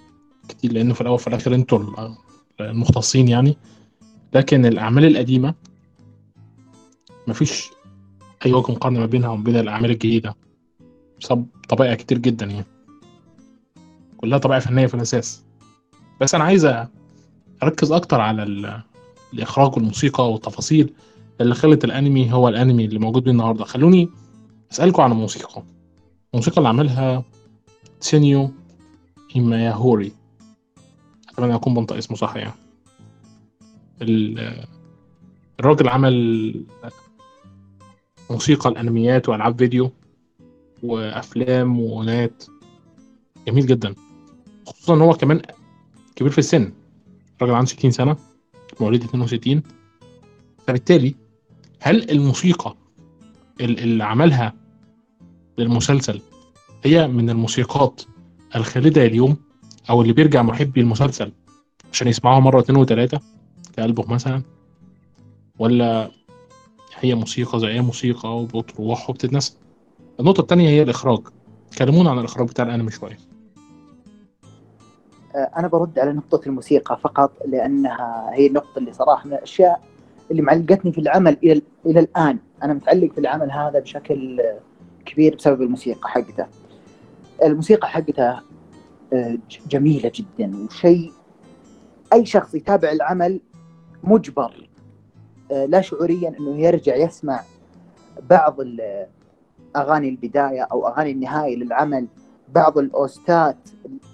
[0.49, 2.15] كتير لأنه في الأول وفي الآخر أنتوا ال-
[2.61, 3.57] المختصين يعني.
[4.35, 5.55] لكن الأعمال القديمة
[7.29, 7.71] مفيش
[8.47, 10.35] أي وجه مقارنة ما بينها وما بين الأعمال الجديدة.
[11.21, 12.65] بسبب طبائع كتير جدا يعني.
[14.23, 15.43] كلها طبائع فنية في الأساس.
[16.21, 16.69] بس أنا عايز
[17.63, 18.83] أركز أكتر على ال-
[19.35, 20.93] الإخراج والموسيقى والتفاصيل
[21.41, 23.65] اللي خلت الأنمي هو الأنمي اللي موجود بيه النهارده.
[23.65, 24.09] خلوني
[24.73, 25.63] أسألكم عن الموسيقى
[26.35, 27.25] الموسيقى اللي عملها
[28.01, 28.51] تسينيو
[29.33, 30.13] هيماياهوري.
[31.29, 32.53] أتمنى اكون بنطق اسمه صح يعني.
[34.03, 34.65] ال-
[35.61, 36.65] الراجل عمل
[38.31, 39.91] موسيقى الأنميات وألعاب فيديو
[40.83, 42.45] وأفلام واغنيات
[43.49, 43.95] جميل جدا.
[44.67, 45.43] خصوصا ان هو كمان
[46.17, 46.73] كبير في السن.
[47.37, 48.17] الراجل عنده 60 سنة
[48.81, 49.63] مواليد 62
[50.67, 51.15] فبالتالي
[51.81, 52.77] هل الموسيقى
[53.61, 54.55] ال- اللي عملها
[55.59, 56.21] للمسلسل
[56.85, 58.03] هي من الموسيقات
[58.57, 59.37] الخالدة اليوم
[59.91, 61.33] أو اللي بيرجع محبي المسلسل
[61.93, 63.21] عشان يسمعوها مرة اتنين وتلاتة
[63.77, 64.43] كقلبه مثلا؟
[65.59, 66.11] ولا
[67.01, 69.57] هي موسيقى زي أي موسيقى وبتروح وبتتنسى؟
[70.21, 71.21] النقطة التانية هي الإخراج.
[71.79, 73.13] كلمونا عن الإخراج بتاع الأنمي شوية.
[73.13, 73.32] آه،
[75.35, 79.81] أنا برد على نقطة الموسيقى فقط لأنها هي النقطة اللي صراحة من الأشياء
[80.31, 82.39] اللي معلقتني في العمل إلى إلى الآن.
[82.63, 84.59] أنا متعلق في العمل هذا بشكل آه،
[85.07, 86.47] كبير بسبب الموسيقى حقته.
[87.43, 88.41] الموسيقى حقته
[89.13, 91.13] آه، جميلة جدا وشيء
[92.13, 93.41] أي شخص يتابع العمل
[94.05, 94.69] مجبر
[95.53, 97.41] آه، لا شعوريا إنه يرجع يسمع
[98.31, 98.57] بعض
[99.77, 102.07] أغاني البداية أو أغاني النهاية للعمل
[102.49, 103.57] بعض الأوستات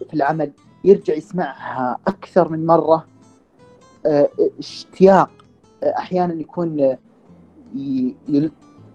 [0.08, 0.52] في العمل
[0.84, 3.06] يرجع يسمعها أكثر من مرة.
[4.06, 5.30] آه، اشتياق
[5.82, 6.98] آه، أحيانا يكون آه،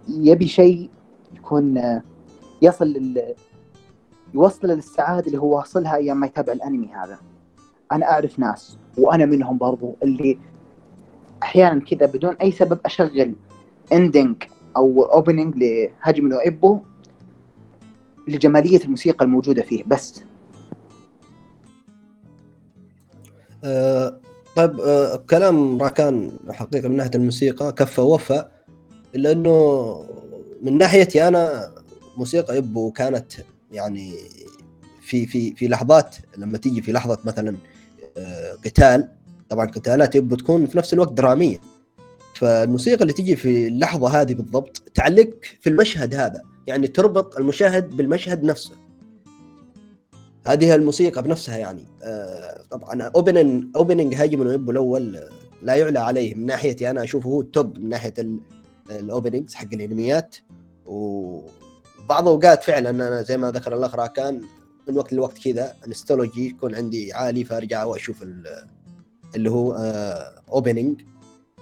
[0.08, 0.90] يبي شيء
[1.36, 2.02] يكون
[2.62, 3.22] يصل
[4.34, 7.20] يوصل للسعادة اللي هو واصلها أيام ما يتابع الأنمي هذا.
[7.92, 10.40] أنا أعرف ناس وأنا منهم برضو اللي
[11.44, 13.36] أحيانا كذا بدون أي سبب أشغل
[13.94, 14.44] ending
[14.78, 16.80] أو opening لهاجمي نو إيبو
[18.28, 19.84] لجمالية الموسيقى الموجودة فيه.
[19.88, 20.24] بس
[23.64, 24.20] آه،
[24.56, 28.46] طيب آه، كلام راكان حقيقة من ناحية الموسيقى كفى ووفى
[29.16, 30.06] إلا أنه
[30.62, 31.72] من ناحيتي أنا
[32.18, 33.34] موسيقى إبو كانت
[33.72, 34.14] يعني
[35.02, 37.56] في في في لحظات لما تيجي في لحظة مثلا
[38.18, 39.10] آه، قتال
[39.50, 41.58] طبعا قتالات إبو تكون في نفس الوقت درامية.
[42.36, 45.30] فالموسيقى اللي تيجي في اللحظة هذه بالضبط تعلق
[45.62, 48.72] في المشهد هذا يعني تربط المشاهد بالمشهد نفسه.
[50.48, 51.86] هذه الموسيقى بنفسها يعني.
[52.04, 55.30] آه، طبعا opening opening هاجمي نو إيبو الأول آه،
[55.62, 56.36] لا يعلى عليه.
[56.36, 58.14] من ناحيتي أنا أشوفه هو ال top من ناحية
[58.92, 60.36] ال openings حق الأنميات.
[60.86, 64.42] وبعض أوقات فعلا أنا زي ما ذكر الأخ راكان
[64.88, 68.66] من وقت لوقت كذا الأستولوجي يكون عندي عالي فأرجع وأشوف ال-
[69.36, 69.74] اللي هو
[70.50, 71.02] opening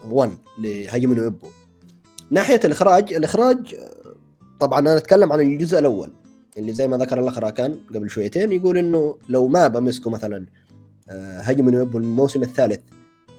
[0.05, 1.47] 1 لهاجمي نو إيبو
[2.31, 4.15] ناحية الإخراج الإخراج آه،
[4.59, 6.09] طبعا أنا أتكلم عن الجزء الأول.
[6.57, 10.45] اللي زي ما ذكر الاخ راكان قبل شويتين يقول إنه لو مابا مسكوا مثلا
[11.09, 12.79] آه، هجم ابو الموسم الثالث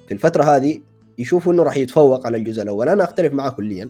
[0.07, 0.79] في الفترة هذه
[1.17, 2.89] يشوفوا إنه راح يتفوق على الجزء الأول.
[2.89, 3.89] أنا أختلف معاه كليا.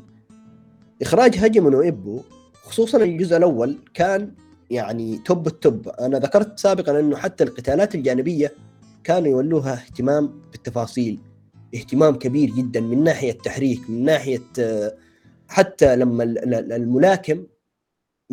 [1.02, 2.22] إخراج هاجمي نو إيبو
[2.64, 4.32] خصوصا الجزء الأول كان
[4.70, 5.88] يعني top ال top.
[5.88, 8.54] أنا ذكرت سابقا إنه حتى القتالات الجانبية
[9.04, 11.20] كانوا يولوها اهتمام بالتفاصيل
[11.76, 14.94] اهتمام كبير جدا من ناحية تحريك من ناحية آه،
[15.48, 17.44] حتى لما ال- ال- الملاكم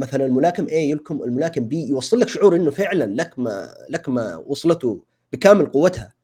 [0.00, 5.66] مثلا الملاكم A يلكم الملاكم B يوصل لك شعور إنه فعلا لكمه لكمه وصلته بكامل
[5.66, 6.14] قوتها.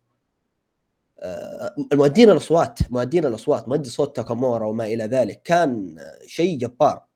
[1.19, 5.43] آه، مؤدين الأصوات مؤدين الأصوات مؤدي صوت تاكامورا وما إلى ذلك.
[5.45, 7.07] كان آه، شيء جبار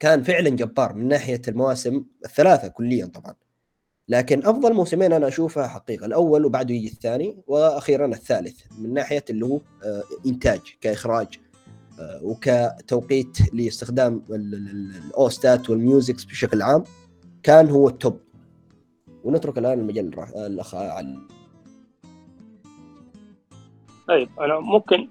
[0.00, 3.34] كان فعلا جبار من ناحية المواسم الثلاثة كليا طبعا.
[4.08, 9.46] لكن أفضل موسمين أنا اشوفها حقيقة الأول وبعده يجي الثاني وأخيرا الثالث من ناحية اللي
[9.46, 11.26] هو آه، إنتاج كإخراج.
[11.38, 11.49] آه،
[12.22, 16.84] وكتوقيت لاستخدام ال- ال- ال- الأوستات والميوزكس بشكل عام
[17.42, 18.20] كان هو التوب.
[19.24, 21.18] ونترك الآن المجال الأخ علي.
[24.08, 25.08] طيب أنا ممكن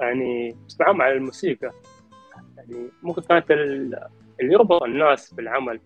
[0.00, 1.70] يعني اسمعهم على الموسيقى.
[2.56, 4.06] يعني ممكن كانت ال-
[4.40, 5.80] اللي يربط الناس بالعمل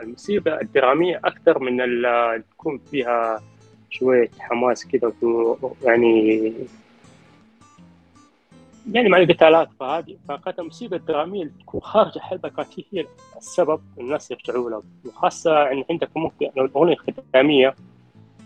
[0.00, 3.40] الموسيقى الدرامية أكثر من اللي تكون فيها
[3.90, 5.12] شوية حماس كذا
[5.84, 6.52] يعني
[8.92, 10.16] يعني مع القتالات فهذه
[10.58, 16.16] الموسيقى الدرامية اللي تكون خارج الحلبة كانت هي- السبب الناس يرجعوا لها وخاصة يعني عندك
[16.16, 17.74] ممكن الأغنية الختامية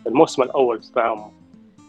[0.06, 0.42] الموسم
[0.78, 1.30] بصفة عامة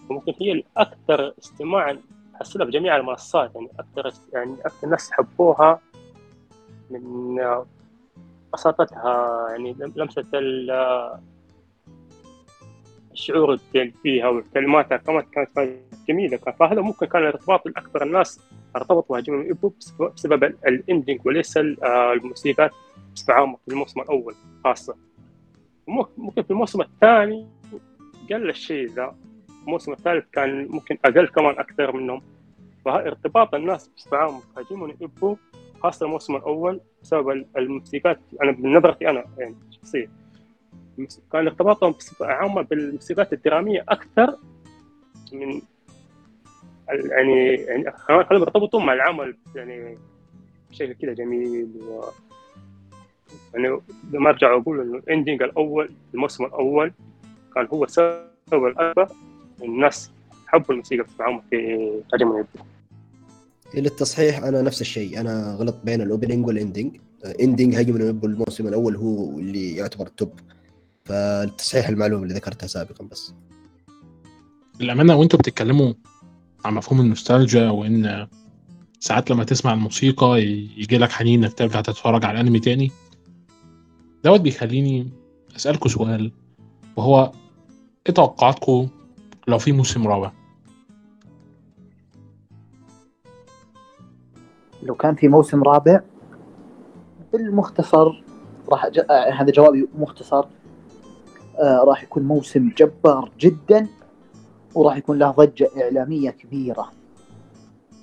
[0.09, 1.97] ممكن هي الأكثر استماعا
[2.33, 5.79] تحصلها بجميع المنصات يعني أكثر يعني أكثر ناس حبوها
[6.89, 7.35] من
[8.53, 11.19] بساطتها يعني لمسة ال-
[13.15, 13.57] الشعور
[14.03, 15.77] فيها وكلماتها كمان كانت كان
[16.59, 18.39] فهذا ممكن كان الارتباط الأكثر الناس
[18.75, 22.71] ارتبطوا بهاجمي نو إيبو بسبب- بسبب ال- ال ending وليس آه، الموسيقات
[23.15, 24.95] بصفة عامة في الموسم الأول خاصة.
[26.17, 27.47] ممكن في الموسم الثاني
[28.31, 29.15] قل الشيء ذا.
[29.67, 32.21] الموسم الثالث كان ممكن أقل كمان أكثر منهم.
[32.85, 35.35] فارتباط الناس بصفة عامة بهاجمي نو إيبو
[35.83, 40.09] خاصة الموسم الأول بسبب ال- الموسيقات أنا من نظرتي أنا يعني شخصيا.
[41.31, 44.37] كان ارتباطهم بصفة عامة بالموسيقات الدرامية أكثر
[45.33, 45.61] من
[46.89, 49.97] يعني يعني خلينا يرتبطوا مع العمل يعني
[50.71, 52.03] بشكل كذا جميل و
[53.53, 53.79] يعني
[54.13, 56.91] لما أرجع واقول إنه ال ending الأول الموسم الأول
[57.55, 59.07] كان هو السبب الأكبر
[59.63, 60.11] الناس
[60.47, 61.55] حبوا الموسيقى بصفة عامة في
[62.13, 62.43] الإيبو.
[63.73, 65.19] للتصحيح أنا نفس الشيء.
[65.19, 66.97] أنا غلط بين ال opening وال ending
[67.41, 70.31] ending إيبو الموسم الأول هو اللي يعتبر ال top
[71.05, 73.33] فالتصحيح المعلومة اللي ذكرتها سابقا بس.
[74.79, 75.93] للأمانة وأنتوا بتتكلموا
[76.65, 78.27] عن مفهوم النوستالجيا وإن
[78.99, 80.41] ساعات لما تسمع الموسيقى
[80.77, 82.91] يجي لك حنين إنك ترجع تتفرج على الأنمي تاني.
[84.23, 85.09] دوت بيخليني
[85.55, 86.31] أسألكوا سؤال
[86.95, 87.31] وهو
[88.07, 88.87] إيه توقعاتكم
[89.47, 90.31] لو في موسم رابع؟
[94.83, 96.01] لو كان في موسم رابع
[97.33, 98.23] بالمختصر
[98.69, 98.99] راح ج...
[98.99, 100.45] آه هذا جوابي مختصر.
[101.59, 103.87] آه راح يكون موسم جبار جدا
[104.75, 106.91] وراح يكون له ضجة إعلامية كبيرة.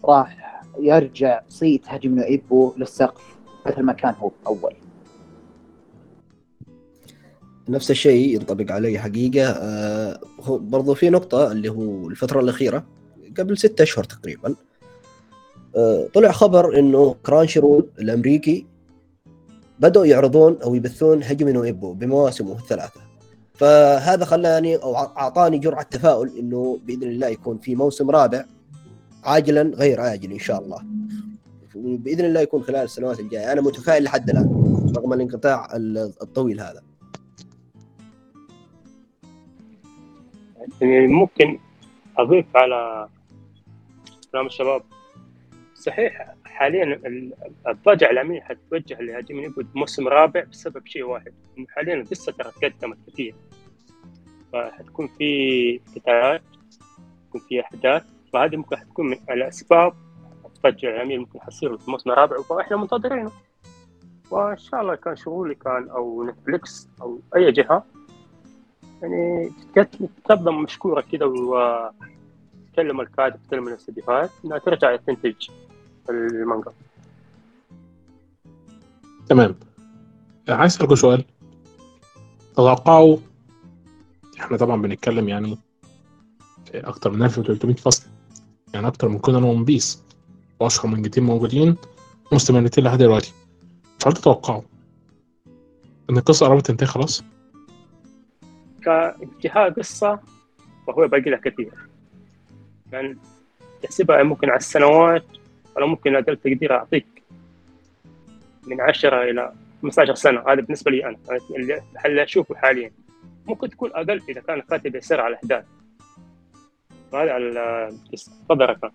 [0.04, 3.36] راح يرجع صيت هجم إيبو للسقف
[3.66, 4.74] مثل ما كان هو أول
[7.68, 12.84] نفس الشيء ينطبق علي حقيقة آه برضو في نقطة اللي هو الفترة الأخيرة
[13.38, 14.54] قبل ستة أشهر تقريبا
[15.76, 18.66] آه طلع خبر إنه كرانشي رول الأمريكي
[19.78, 23.11] بدأوا يعرضون أو يبثون هاجمي نو إيبو بمواسمه الثلاثة.
[23.54, 28.44] فهذا خلاني أو أعطاني جرعة تفاؤل إنه بإذن الله يكون في موسم رابع
[29.24, 30.82] عاجلا غير عاجل إن شاء الله.
[31.74, 33.52] بإذن الله يكون خلال السنوات الجاية.
[33.52, 35.68] أنا متفائل لحد الآن رغم الانقطاع
[36.22, 36.82] الطويل هذا.
[40.80, 41.58] يعني ممكن
[42.18, 43.08] أضيف على
[44.32, 44.82] كلام الشباب.
[45.74, 47.32] صحيح حاليا ال-
[47.68, 51.32] الضجة الاعلاميه حتتوجه لهجم نيبو موسم رابع بسبب شيء واحد
[51.68, 53.34] حاليا القصة ترى تقدمت كثير.
[54.52, 56.42] فحتكون في قتالات
[57.28, 59.94] يكون في أحداث فهذه ممكن حتكون من الاسباب
[60.44, 63.30] الضجة الاعلاميه ممكن حتصير في الموسم الرابع وإحنا منتظرينه.
[64.30, 67.84] وإن شاء الله كان شغولي كان أو نتفليكس أو أي جهة
[69.02, 69.50] يعني
[70.24, 75.48] تقدم مشكورة كذا وتكلم الكاتب تكلم الاستديوهات إنها ترجع تنتج
[76.12, 76.72] المانجا.
[79.28, 79.54] تمام.
[80.48, 81.24] عايز اسالكوا سؤال.
[82.52, 83.16] تتوقعوا
[84.40, 85.58] إحنا طبعا بنتكلم يعني
[86.64, 88.06] في أكتر من 1300 فصل
[88.74, 90.02] يعني أكتر من كونان ون بيس
[90.60, 91.76] وأشهر منجتين موجودين
[92.32, 93.32] مستمرتين لحد دلوقتي.
[94.00, 94.62] فهل تتوقعوا
[96.10, 97.24] إن القصة قربت تنتهي خلاص؟
[98.84, 100.20] كانتهاء قصة
[100.86, 101.72] فهو باقي لها كثير.
[102.92, 103.18] يعني
[103.82, 105.24] تحسبها ممكن على السنوات
[105.76, 107.22] ولا ممكن أقل تقدير أعطيك
[108.66, 109.52] من 10 إلى
[109.82, 110.40] 15 سنة.
[110.40, 111.16] هذا بالنسبة لي أنا.
[112.06, 112.90] اللي أشوفه حاليا.
[113.46, 115.64] ممكن تكون أقل إذا كان الكاتب يسير على الأحداث
[117.14, 118.90] هذا على ركان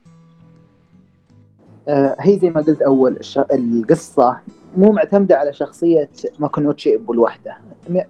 [1.88, 3.19] آه، هي زي ما قلت أول
[3.53, 4.39] القصة
[4.78, 6.09] مو معتمدة على شخصية
[6.39, 7.57] ماكونوتشي أبو لوحده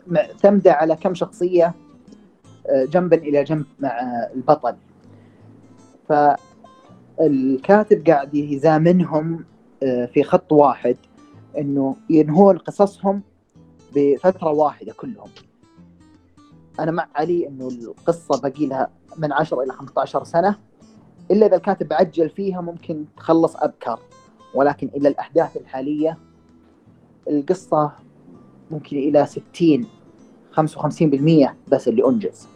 [0.08, 1.74] معتمدة على كم شخصية
[2.70, 4.00] آه، جنبا إلى جنب مع
[4.36, 4.76] البطل.
[7.18, 9.46] فالكاتب قاعد يزامنهم
[9.84, 10.98] آه، في خط واحد
[11.58, 13.22] إنه ينهون قصصهم
[13.96, 15.30] بفترة واحدة كلهم.
[16.80, 20.56] أنا مع علي إنه القصة باقي لها من 10 إلى 15 سنة.
[21.32, 24.00] إلا إذا الكاتب عجل فيها ممكن تخلص أبكر
[24.54, 26.18] ولكن إلى الأحداث الحالية
[27.30, 27.92] القصة
[28.72, 29.86] ممكن إلى 60
[30.52, 32.48] 55% بس اللي أنجز.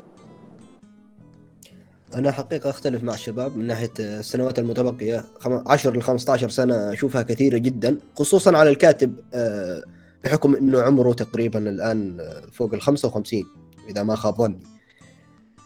[2.15, 5.25] أنا حقيقة أختلف مع الشباب من ناحية السنوات المتبقية.
[5.39, 9.83] خم- 10 ل 15 سنة أشوفها كثيرة جدا خصوصا على الكاتب آه،
[10.23, 13.43] بحكم إنه عمره تقريبا الآن آه، فوق ال 55
[13.89, 14.59] إذا ما خاب ظني.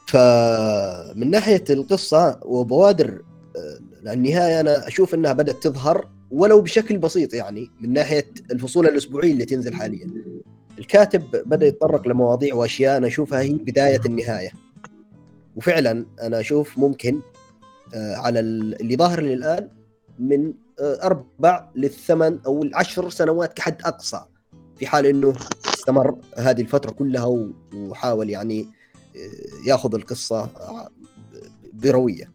[0.08, 3.22] فمن ناحية القصة وبوادر
[4.08, 9.32] آه، النهاية أنا أشوف إنها بدأت تظهر ولو بشكل بسيط يعني من ناحية الفصول الأسبوعية
[9.32, 10.08] اللي تنزل حاليا.
[10.80, 14.50] الكاتب بدأ يتطرق لمواضيع وأشياء أنا أشوفها هي بداية النهاية.
[15.56, 17.22] وفعلا أنا أشوف ممكن
[17.94, 19.70] آه، على ال- اللي ظاهر لي الآن
[20.20, 24.22] من آه، أربع للثمان أو العشر سنوات كحد أقصى
[24.78, 25.34] في حال إنه
[25.66, 28.62] استمر هذه الفترة كلها وحاول يعني
[29.16, 30.50] آه، يأخذ القصة
[31.74, 32.32] بروية.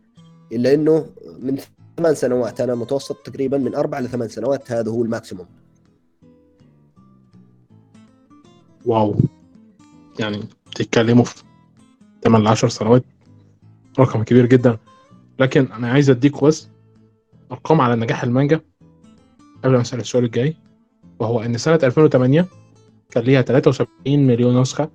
[0.53, 1.07] إلا إنه
[1.39, 1.59] من
[1.99, 5.47] ثمان سنوات أنا متوسط تقريبا من أربع لثمان سنوات هذا هو ال maximum.
[8.86, 9.16] wow.
[10.18, 10.41] يعني
[10.71, 11.43] بتتكلموا في
[12.25, 13.05] 8 ل 10 سنوات.
[13.99, 14.79] رقم كبير جدا.
[15.39, 16.68] لكن أنا عايز اديكوا بس
[17.53, 18.61] أرقام على نجاح المانجا
[19.64, 20.57] قبل ما اسال السؤال الجاي
[21.18, 22.47] وهو إن سنة 2008
[23.11, 24.91] كان ليها 73 مليون نسخة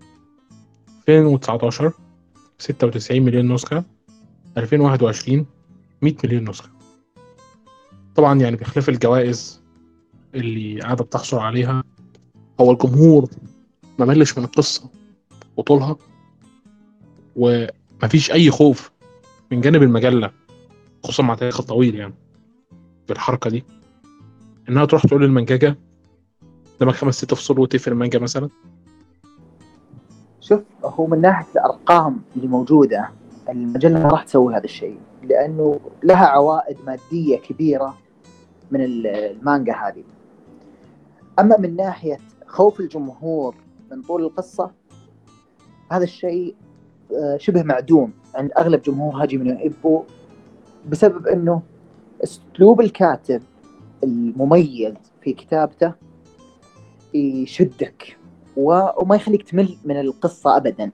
[1.10, 1.94] 2019
[2.58, 3.84] 96 مليون نسخة
[4.58, 5.46] 2021
[6.02, 6.70] 100 مليون نسخة.
[8.16, 9.62] طبعا يعني بخلاف الجوائز
[10.36, 11.84] اللي قاعدة بتحصل عليها.
[12.60, 13.30] هو الجمهور
[14.00, 14.90] ما ملش من القصة
[15.58, 15.96] وطولها.
[17.36, 18.92] ومفيش أي خوف
[19.52, 20.32] من جانب المجلة
[21.04, 22.14] خصوصا مع تاريخ الطويل يعني
[23.10, 23.64] بالحركه دي.
[24.70, 25.76] إنها تروح تقول للمنججه
[26.80, 28.50] قدامك خمس ست فصول وتقفل المانجا مثلا؟
[30.42, 33.10] شوف هو من ناحية الأرقام اللي موجودة
[33.50, 37.98] المجلة ما راح تسوي هذا الشيء لأنه لها عوائد مادية كبيرة
[38.72, 40.04] من ال- المانجا هذه.
[41.40, 42.18] أما من ناحية
[42.48, 43.56] خوف الجمهور
[43.92, 44.72] من طول القصة
[45.92, 46.56] هذا الشيء
[47.38, 50.04] شبه معدوم عند أغلب جمهور هاجي من ايبو
[50.90, 51.62] بسبب إنه
[52.24, 53.42] أسلوب الكاتب
[54.04, 55.94] المميز في كتابته
[57.14, 58.18] يشدك
[58.58, 60.92] وما يخليك تمل من القصة أبدا.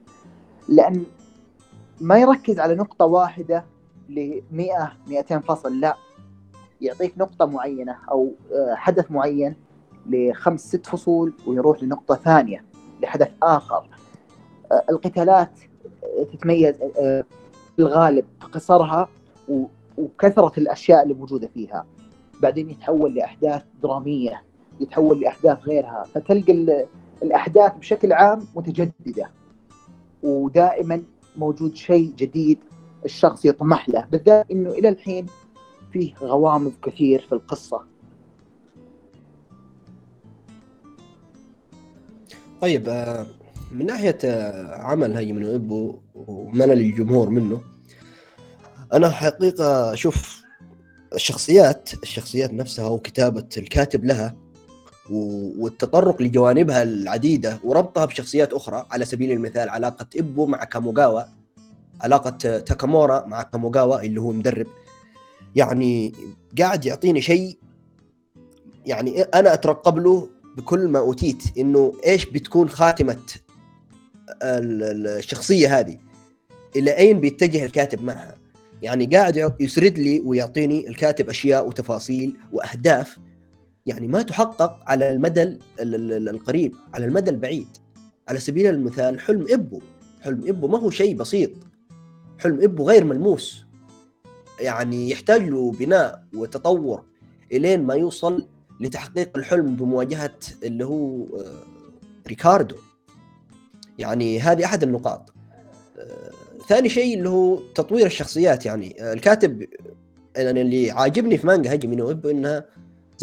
[0.68, 1.04] لأن
[2.00, 3.64] ما يركز على نقطة واحدة
[4.08, 5.96] ل 100 200 فصل لا.
[6.80, 9.56] يعطيك نقطة معينة أو آه، حدث معين
[10.06, 12.64] لخمس ست فصول ويروح لنقطة ثانية
[13.02, 13.88] لحدث آخر.
[14.72, 15.71] آه، القتالات آه،
[16.32, 17.24] تتميز آه،
[17.76, 19.08] في الغالب بقصرها
[19.48, 19.64] و-
[19.98, 21.86] وكثرة الأشياء اللي موجودة فيها.
[22.42, 24.42] بعدين يتحول لأحداث درامية
[24.80, 26.04] يتحول لأحداث غيرها.
[26.14, 26.86] فتلقى ال-
[27.22, 29.30] الأحداث بشكل عام متجددة.
[30.22, 31.02] ودائما
[31.36, 32.58] موجود شيء جديد
[33.04, 34.06] الشخص يطمح له.
[34.12, 35.26] بالذات إنه إلى الحين
[35.92, 37.80] فيه غوامض كثير في القصة.
[42.60, 43.26] طيب آه،
[43.72, 47.60] من ناحية آه، عمل هي من إبو وملل الجمهور منه
[48.92, 50.42] أنا حقيقة أشوف
[51.14, 54.36] الشخصيات الشخصيات نفسها وكتابة الكاتب لها
[55.10, 61.22] والتطرق لجوانبها العديدة وربطها بشخصيات أخرى على سبيل المثال علاقة إبو مع كاموغاوا
[62.00, 64.66] علاقة تاكامورا مع كاموغاوا اللي هو مدرب.
[65.56, 66.12] يعني
[66.58, 67.58] قاعد يعطيني شيء
[68.86, 73.18] يعني أنا أترقب له بكل ما أوتيت إنه إيش بتكون خاتمة
[74.42, 75.98] الشخصية هذه
[76.76, 78.34] إلى أين بيتجه الكاتب معها؟
[78.82, 83.18] يعني قاعد يسرد لي ويعطيني الكاتب أشياء وتفاصيل وأهداف
[83.86, 87.68] يعني ما تحقق على المدى ال- ال- ال- القريب على المدى البعيد.
[88.28, 89.80] على سبيل المثال حلم إبو.
[90.20, 91.50] حلم إبو ما هو شيء بسيط.
[92.38, 93.64] حلم إبو غير ملموس.
[94.60, 97.02] يعني يحتاج له بناء وتطور
[97.52, 98.46] إلين ما يوصل
[98.80, 101.62] لتحقيق الحلم بمواجهة اللي هو آه،
[102.28, 102.76] ريكاردو.
[104.02, 105.32] يعني هذه أحد النقاط.
[105.98, 106.30] آه،
[106.68, 109.66] ثاني شيء اللي هو تطوير الشخصيات يعني آه، الكاتب
[110.36, 112.64] يعني اللي عاجبني في مانجا هاجي من ابو إنها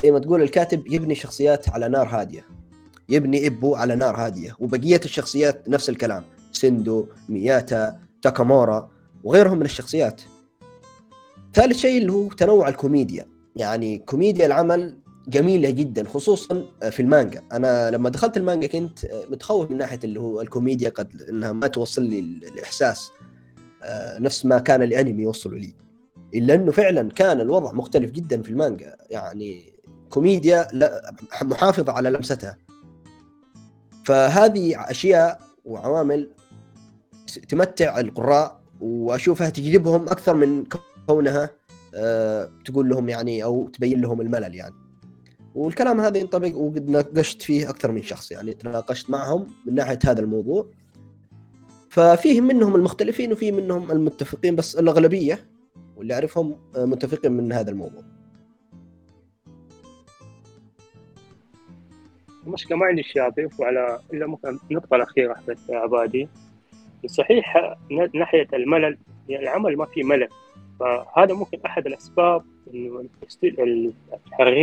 [0.03, 2.45] زي ما تقول الكاتب يبني شخصيات على نار هادية
[3.09, 8.89] يبني ابو على نار هادية وبقية الشخصيات نفس الكلام سندو مياتا تاكامورا
[9.23, 10.21] وغيرهم من الشخصيات.
[11.53, 13.25] ثالث شيء اللي هو تنوع الكوميديا
[13.55, 14.98] يعني كوميديا العمل
[15.29, 17.43] جميلة جدا خصوصا في المانجا.
[17.51, 18.99] أنا لما دخلت المانجا كنت
[19.29, 23.11] متخوف من ناحية اللي هو الكوميديا قد إنها ما توصل لي الإحساس.
[23.83, 25.75] آه، نفس ما كان الأنمي يوصلوا لي.
[26.33, 28.95] إلا إنه فعلا كان الوضع مختلف جدا في المانجا.
[29.09, 29.73] يعني
[30.09, 32.57] كوميديا لا محافظة على لمستها.
[34.05, 36.29] فهذه أشياء وعوامل
[37.49, 40.63] تمتع القراء وأشوفها تجذبهم أكثر من
[41.07, 41.49] كونها
[41.95, 44.88] أه تقول لهم يعني أو تبين لهم الملل يعني.
[45.55, 50.21] والكلام هذا ينطبق وقد ناقشت فيه أكثر من شخص يعني تناقشت معهم من ناحية هذا
[50.21, 50.67] الموضوع.
[51.89, 55.45] ففيه منهم المختلفين وفيه منهم المتفقين بس الأغلبية
[55.97, 58.03] واللي أعرفهم متفقين من هذا الموضوع.
[62.47, 66.29] المشكلة ما عندي شيء اضيفه على الا ممكن النقطة الأخيرة حقت عبادي.
[67.05, 67.77] صحيح
[68.15, 68.97] ناحية الملل
[69.29, 70.27] يعني العمل ما فيه ملل
[70.79, 72.43] فهذا ممكن أحد الأسباب
[72.73, 73.09] انه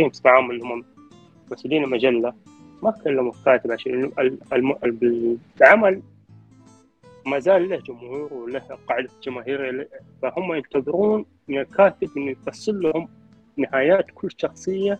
[0.09, 0.85] بصفه عامه اللي هم
[1.51, 2.33] مسؤولين المجله
[2.83, 4.11] ما كلموا الكاتب عشان
[5.61, 6.01] العمل
[7.25, 9.87] ما زال له جمهور وله قاعدة جماهير.
[10.21, 13.09] فهم ينتظرون من الكاتب إنه يفصل لهم
[13.57, 14.99] نهايات كل شخصية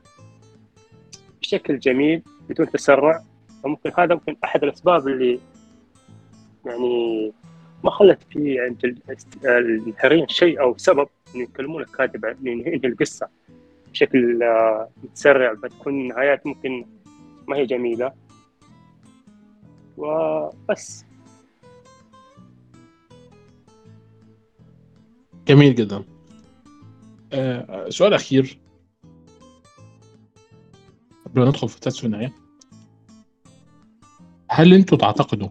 [1.42, 3.24] بشكل جميل بدون تسرع.
[3.64, 5.40] فممكن هذا ممكن أحد الأسباب اللي
[6.66, 7.34] يعني
[7.84, 8.98] ما خلت في عند
[9.46, 11.08] المحررين شيء أو سبب.
[11.36, 13.28] إنه يكلمون الكاتب إنه ينهي القصة
[13.92, 16.86] بشكل آه، متسرع بتكون نهايات ممكن
[17.48, 18.12] ما هي جميلة.
[19.98, 21.06] وبس.
[25.48, 26.04] جميل جدا.
[27.34, 28.60] آه سؤال أخير.
[31.26, 32.08] قبل ما ندخل في تاتسو
[34.50, 35.50] هل أنتوا تعتقدوا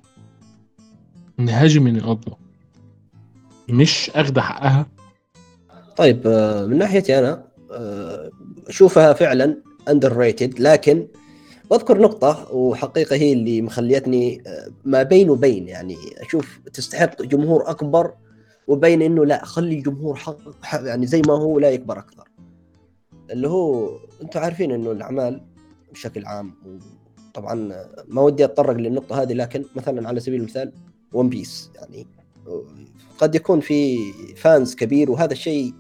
[1.40, 2.36] إن هاجم الابو
[3.68, 4.86] مش أخذ حقها؟
[5.96, 8.30] طيب آه، من ناحيتي أنا آه،
[8.68, 11.06] أشوفها فعلا underrated لكن
[11.70, 18.14] بذكر نقطة وحقيقة هي اللي مخليتني آه، ما بين وبين يعني أشوف تستحق جمهور أكبر
[18.66, 20.38] وبين إنه لا خلي الجمهور حق
[20.72, 22.28] يعني زي ما هو لا يكبر أكثر.
[23.30, 23.90] اللي هو
[24.22, 25.40] أنتم عارفين إنه الأعمال
[25.92, 26.54] بشكل عام
[27.34, 30.72] طبعا ما ودي أتطرق للنقطة هذه لكن مثلا على سبيل المثال
[31.12, 32.06] ون بيس يعني
[33.18, 33.98] قد يكون في
[34.36, 35.74] fans كبير وهذا الشيء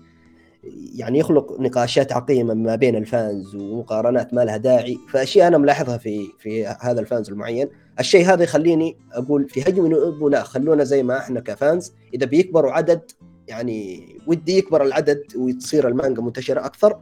[0.94, 5.98] يعني يخلق نقاشات عقيمة ما بين ال fans ومقارنات ما لها داعي فأشياء أنا ملاحظها
[5.98, 7.68] في في هذا ال fans المعين.
[8.00, 11.92] الشيء هذا يخليني أقول في Hajime no Ippo لا خلونا زي ما إحنا ك fans
[12.14, 13.10] إذا بيكبروا عدد
[13.48, 16.98] يعني ودي يكبر العدد وتصير المانجا منتشرة أكثر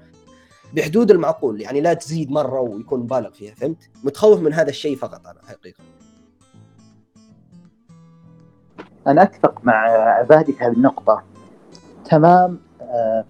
[0.74, 5.26] بحدود المعقول يعني لا تزيد مرة ويكون مبالغ فيها فهمت؟ متخوف من هذا الشيء فقط
[5.26, 5.84] أنا حقيقة.
[9.06, 9.74] أنا أتفق مع
[10.18, 11.22] عبادي في هذه النقطة.
[12.10, 13.24] تمام آه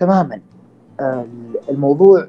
[0.00, 0.40] تماما.
[1.00, 1.26] آه
[1.68, 2.28] الموضوع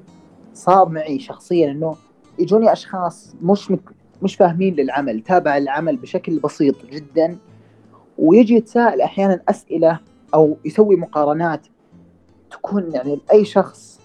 [0.53, 1.95] صار معي شخصيا إنه
[2.39, 3.79] يجوني أشخاص مش مك
[4.21, 7.37] مش فاهمين للعمل تابع العمل بشكل بسيط جدا
[8.17, 9.99] ويجي يتساءل أحيانا أسئلة
[10.33, 11.67] أو يسوي مقارنات
[12.51, 13.99] تكون يعني اي شخص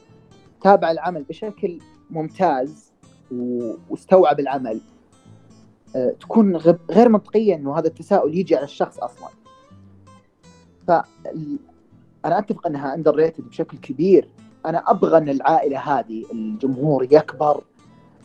[0.63, 1.79] تابع العمل بشكل
[2.11, 2.93] ممتاز
[3.91, 4.81] واستوعب العمل.
[5.97, 6.57] آه، تكون
[6.91, 9.29] غير منطقية إنه هذا التساؤل يجي على الشخص أصلا.
[12.27, 14.29] أنا أتفق أنها اندر ريتد بشكل كبير.
[14.67, 17.63] أنا أبغى أن العائلة هذه الجمهور يكبر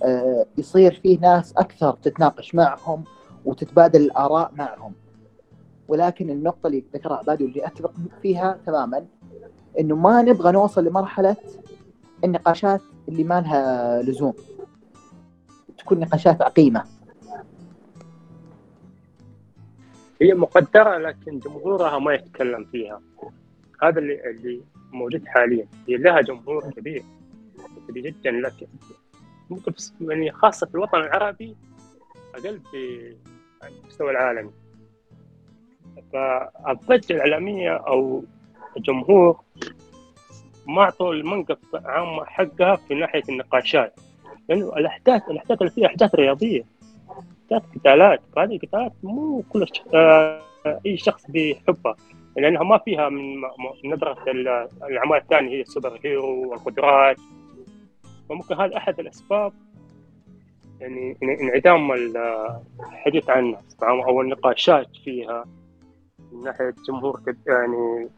[0.03, 3.03] آه، يصير فيه ناس أكثر تتناقش معهم
[3.45, 4.93] وتتبادل الآراء معهم.
[5.87, 9.05] ولكن النقطة اللي ذكرها عبادي واللي أتفق فيها تماما
[9.79, 11.35] إنه ما نبغى نوصل لمرحلة
[12.23, 14.33] النقاشات اللي ما لها لزوم.
[15.77, 16.83] تكون نقاشات عقيمة.
[20.21, 23.01] هي مقدرة لكن جمهورها ما يتكلم فيها.
[23.83, 24.61] هذا اللي اللي
[24.91, 25.67] موجود حاليا.
[25.87, 27.03] هي لها جمهور كبير
[27.87, 28.67] كبير جدا لكن
[29.49, 31.55] ممكن يعني خاصة في الوطن العربي
[32.35, 33.15] أقل في
[33.63, 34.51] المستوى العالمي
[36.13, 38.23] فالضجة الإعلامية أو
[38.77, 39.39] الجمهور
[40.67, 43.99] ما أعطوا المانجا عامة حقها في ناحية النقاشات.
[44.49, 46.63] لأنه الأحداث الأحداث اللي فيها أحداث رياضية.
[47.09, 48.21] أحداث قتالات.
[48.37, 50.41] هذه القتالات مو كلها آه
[50.85, 51.95] أي شخص بيحبها.
[52.37, 53.41] لأنها ما فيها من
[53.85, 57.17] نظرة ال- الأعمال الثانية هي السوبر هيرو والقدرات
[58.29, 59.53] فممكن هذا أحد الأسباب
[60.79, 62.17] يعني إن- انعدام ال-
[62.79, 65.45] الحديث عنها تمام؟ أو النقاشات فيها
[66.31, 68.09] من ناحية جمهور يعني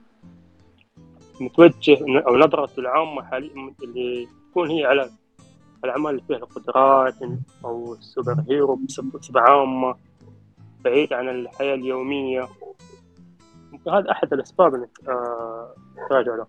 [1.41, 1.97] متوجه
[2.27, 5.09] أو نظرة العامة حاليا اللي تكون هي على
[5.85, 7.15] الاعمال اللي فيها القدرات
[7.65, 9.95] أو السوبر هيرو بصفة عامة
[10.85, 12.47] بعيد عن الحياة اليومية
[13.87, 15.75] هذا أحد الأسباب انك آه،
[16.09, 16.45] تراجع له.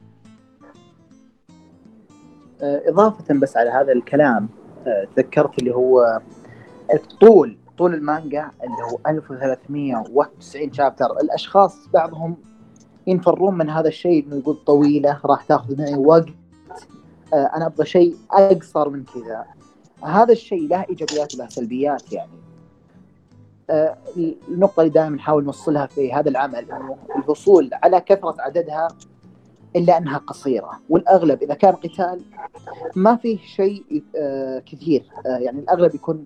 [2.62, 4.49] آه، إضافة بس على هذا الكلام
[4.87, 6.20] آه، تذكرت اللي هو
[6.95, 11.07] الطول طول المانجا اللي هو 1391 شابتر.
[11.22, 12.37] الأشخاص بعضهم
[13.07, 16.28] ينفرون من هذا الشيء إنه يقول طويلة راح تاخذ معي وقت
[17.32, 19.45] أنا أبغى شيء أقصر من كذا.
[20.05, 22.45] هذا الشيء له إيجابيات وله سلبيات يعني.
[23.70, 28.88] النقطة اللي دائما نحاول نوصلها في هذا العمل إنه الفصول على كثرة عددها
[29.76, 30.80] إلا أنها قصيرة.
[30.88, 32.20] والأغلب إذا كان قتال
[32.96, 35.06] ما فيه شيء آه، كثير.
[35.26, 36.24] آه، يعني الأغلب يكون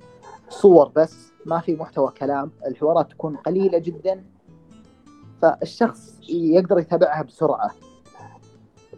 [0.49, 2.51] صور بس ما في محتوى كلام.
[2.67, 4.25] الحوارات تكون قليلة جدا.
[5.43, 7.71] فالشخص يقدر يتابعها بسرعة.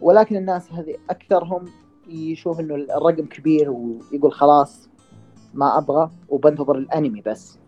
[0.01, 1.65] ولكن الناس هذه أكثرهم
[2.07, 4.89] يشوف إنه الرقم كبير ويقول خلاص
[5.53, 7.60] ما أبغى وبنتظر الأنمي بس.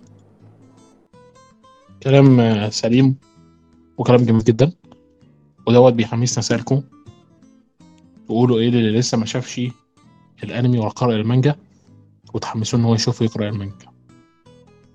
[2.03, 3.15] كلام سليم
[3.97, 4.71] وكلام جميل جدا.
[5.67, 6.81] ودوت بيحمسنا سالكم
[8.25, 9.61] تقولوا إيه اللي لسه ما شافش
[10.43, 11.55] الأنمي ولا قرأ المانجا
[12.33, 13.87] وتحمسوه إن هو يشوف يقرأ المانجا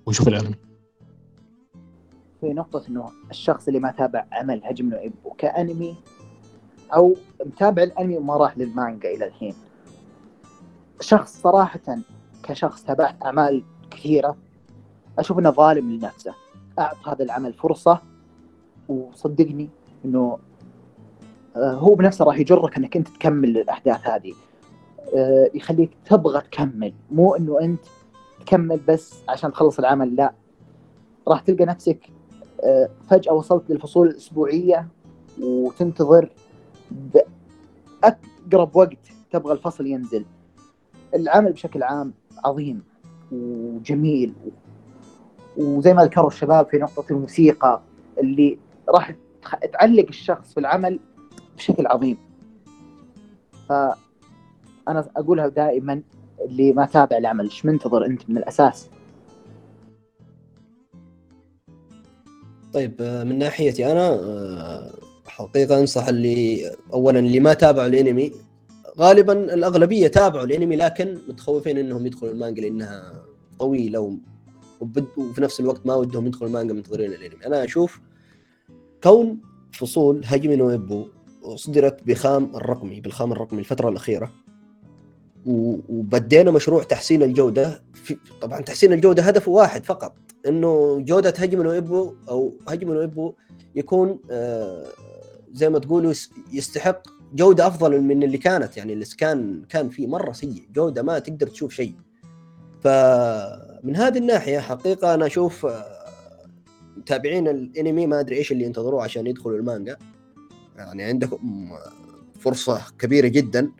[0.05, 0.55] ويشوف الأنمي.
[2.41, 5.95] في نقطة إنه الشخص اللي ما تابع عمل هجم نو إبو كأنمي
[6.93, 9.55] أو متابع الأنمي وما راح للمانجا إلى الحين.
[11.01, 11.97] شخص صراحة
[12.43, 14.37] كشخص تابعت أعمال كثيرة
[15.19, 16.48] أشوف إنه ظالم لنفسه.
[16.79, 18.01] اعط هذا العمل فرصة
[18.89, 19.69] وصدقني
[20.05, 20.37] إنه
[21.55, 24.33] آه، هو بنفسه راح يجرك إنك أنت تكمل الاحداث هذه.
[25.15, 26.93] آه، يخليك تبغى تكمل.
[27.11, 27.79] مو إنه أنت
[28.39, 30.33] تكمل بس عشان تخلص العمل لا.
[31.27, 32.09] راح تلقى نفسك
[32.63, 34.87] آه، فجأة وصلت للفصول الأسبوعية
[35.41, 36.29] وتنتظر
[36.91, 38.97] بأقرب وقت
[39.31, 40.25] تبغى الفصل ينزل.
[41.15, 42.13] العمل بشكل عام
[42.45, 42.83] عظيم
[43.31, 44.33] وجميل
[45.59, 47.81] وزي ما ذكروا الشباب في نقطة الموسيقى
[48.19, 48.57] اللي
[48.89, 49.15] راح
[49.73, 50.99] تعلق الشخص في العمل
[51.57, 52.17] بشكل عظيم.
[53.69, 53.95] فأنا
[55.17, 56.01] أقولها دائما
[56.45, 58.89] اللي ما تابع العمل إيش منتظر أنت من الأساس؟
[62.73, 64.91] طيب آه، من ناحيتي أنا آه،
[65.27, 68.31] حقيقة أنصح اللي اولا اللي ما تابعوا الأنمي
[68.99, 73.13] غالبا الأغلبية تابعوا الأنمي لكن متخوفين إنهم يدخلوا المانجا لأنها
[73.59, 73.99] طويلة
[75.17, 77.45] وفي نفس الوقت ما ودهم يدخلوا المانجا منتظرين الانمي.
[77.45, 77.99] أنا أشوف
[79.03, 79.37] كون
[79.71, 81.07] فصول هجمي نو إبو
[81.43, 84.31] اصدرت بخام الرقمي بالخام الرقمي الفترة الأخيرة.
[85.45, 90.13] وبدينا مشروع تحسين الجودة في طبعا تحسين الجودة هدفه واحد فقط
[90.47, 93.33] إنه جودة هجم ابو أو هجم ابو
[93.75, 94.85] يكون آه،
[95.53, 97.01] زي ما تقولوا يس- يستحق
[97.35, 98.77] جودة أفضل من اللي كانت.
[98.77, 100.63] يعني اللي كان كان فيه مرة سيء.
[100.73, 101.93] جودة ما تقدر تشوف شيء.
[103.83, 105.99] فمن هذه الناحية حقيقة أنا أشوف آه،
[106.97, 109.97] متابعين الأنمي ما أدري إيش اللي ينتظروه عشان يدخلوا المانجا.
[110.77, 111.69] يعني عندكم
[112.39, 113.71] فرصة كبيرة جدا.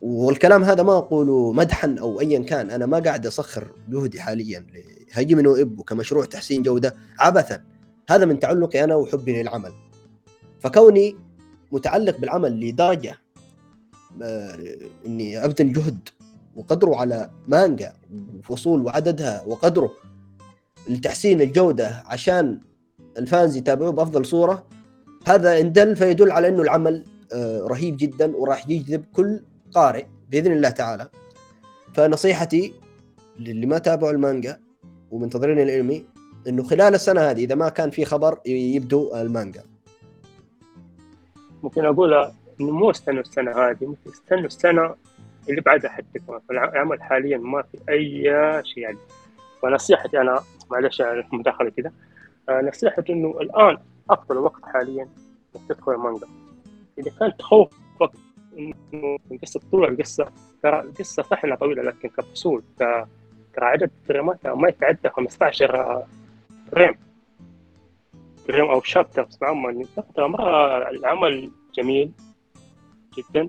[0.00, 2.70] والكلام هذا ما أقوله مدحا أو ايا كان.
[2.70, 4.66] أنا ما قاعد اسخر جهدي حاليا
[5.16, 7.64] لهجم نو ابو كمشروع تحسين جودة عبثا.
[8.10, 9.72] هذا من تعلقي أنا وحبي للعمل.
[10.60, 11.16] فكوني
[11.72, 13.18] متعلق بالعمل لدرجة
[14.22, 14.58] آه،
[15.06, 16.08] إني أبذل جهد
[16.56, 17.99] وقدره على مانجا
[18.40, 19.92] وفصول وعددها وقدره
[20.88, 22.60] لتحسين الجودة عشان
[23.18, 24.66] الفانز يتابعوه بأفضل صورة
[25.26, 29.40] هذا إن دل فيدل على إنه العمل آه، رهيب جدا وراح يجذب كل
[29.72, 31.08] قارئ بإذن الله تعالى.
[31.94, 32.74] فنصيحتي
[33.38, 34.60] للي ما تابعوا المانجا
[35.10, 36.06] ومنتظرين الانمي
[36.48, 39.62] إنه خلال السنة هذه إذا ما كان في خبر يبدوا المانجا.
[41.62, 42.14] ممكن أقول
[42.60, 44.94] إنه مو استنوا السنة هذه ممكن استنوا السنة
[45.48, 48.24] اللي بعدها حتى كمان فالعمل حاليا ما في أي
[48.64, 48.98] شيء يعني.
[49.62, 51.92] فنصيحتي أنا معلش على المداخلة كذا
[52.48, 53.78] آه، نصيحتي إنه الآن
[54.10, 55.08] أفضل وقت حاليا
[55.56, 56.26] انك تدخل المانجا
[56.98, 58.10] إذا كان تخوفك
[58.58, 60.32] إنه القصة طول القصة
[60.62, 63.06] ترى القصة صح انها طويلة لكن كفصول ترى
[63.58, 66.04] عدد فريماتها ما يتعدى 15
[66.72, 66.94] frame.
[68.48, 69.86] frame أو chapter بصفة عامة.
[70.16, 72.12] ترى مرة العمل جميل
[73.18, 73.48] جدا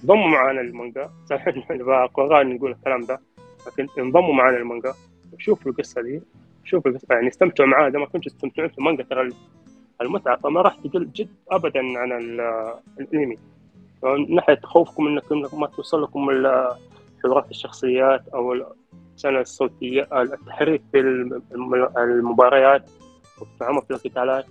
[0.00, 3.20] فانضموا معنا المانجا صحيح القرآن نقول الكلام ده
[3.66, 4.92] لكن انضموا معنا المانجا
[5.32, 6.22] وشوفوا القصة دي
[6.64, 9.28] شوف يعني استمتعوا معاه إذا ما كنتوا تستمتعون في المانجا ترى
[10.00, 13.36] المتعة فما راح تقل جد ابدا عن ال- الأنمي.
[14.02, 16.28] من ناحية خوفكم انكم ما توصل لكم
[17.22, 18.52] حوارات الشخصيات أو
[19.16, 21.42] السنة الصوتية التحريك في الم-
[21.98, 22.90] المباريات
[23.40, 24.44] والتعمق في القتالات.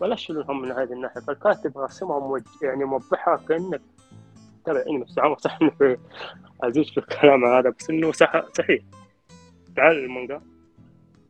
[0.00, 1.20] ولا شيلوا من هذه الناحية.
[1.20, 2.42] فالكاتب رسمها موج...
[2.62, 3.80] يعني موضحها كأنك
[4.66, 5.70] تابع انمي بس عمر صح؟ إنه
[6.82, 8.82] في الكلام هذا بس إنه صح صحيح.
[9.76, 10.40] تعال المانجا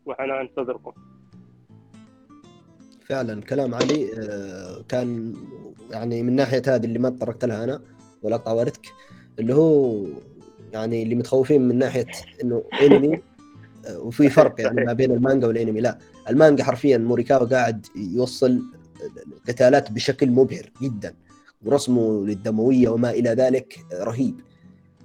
[0.07, 0.93] وأنا أنتظركم.
[3.07, 5.35] فعلا كلام علي آه، كان
[5.91, 7.81] يعني من ناحية هذه اللي ما تطرقت لها أنا
[8.23, 8.87] ولا طاولتك
[9.39, 10.05] اللي هو
[10.73, 12.07] يعني اللي متخوفين من ناحية
[12.45, 13.21] إنه انمي
[13.87, 15.99] آه، وفي فرق يعني ما بين المانجا والانمي لا
[16.31, 18.63] المانجا حرفيا موريكاوا قاعد يوصل
[19.27, 21.15] القتالات بشكل مبهر جدا.
[21.65, 24.41] ورسمه للدموية وما إلى ذلك رهيب.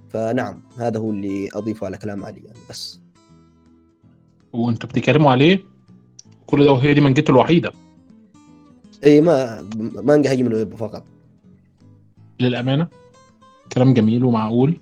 [0.08, 3.00] فنعم هذا هو اللي أضيفه على كلام علي يعني بس.
[4.52, 5.64] وأنتوا بتتكلموا عليه؟
[6.46, 7.72] كل ده وهي دي منجته الوحيدة.
[9.04, 11.04] اي ما مانجا هيجي من ويب فقط.
[12.40, 12.88] للأمانة
[13.72, 14.80] كلام جميل ومعقول.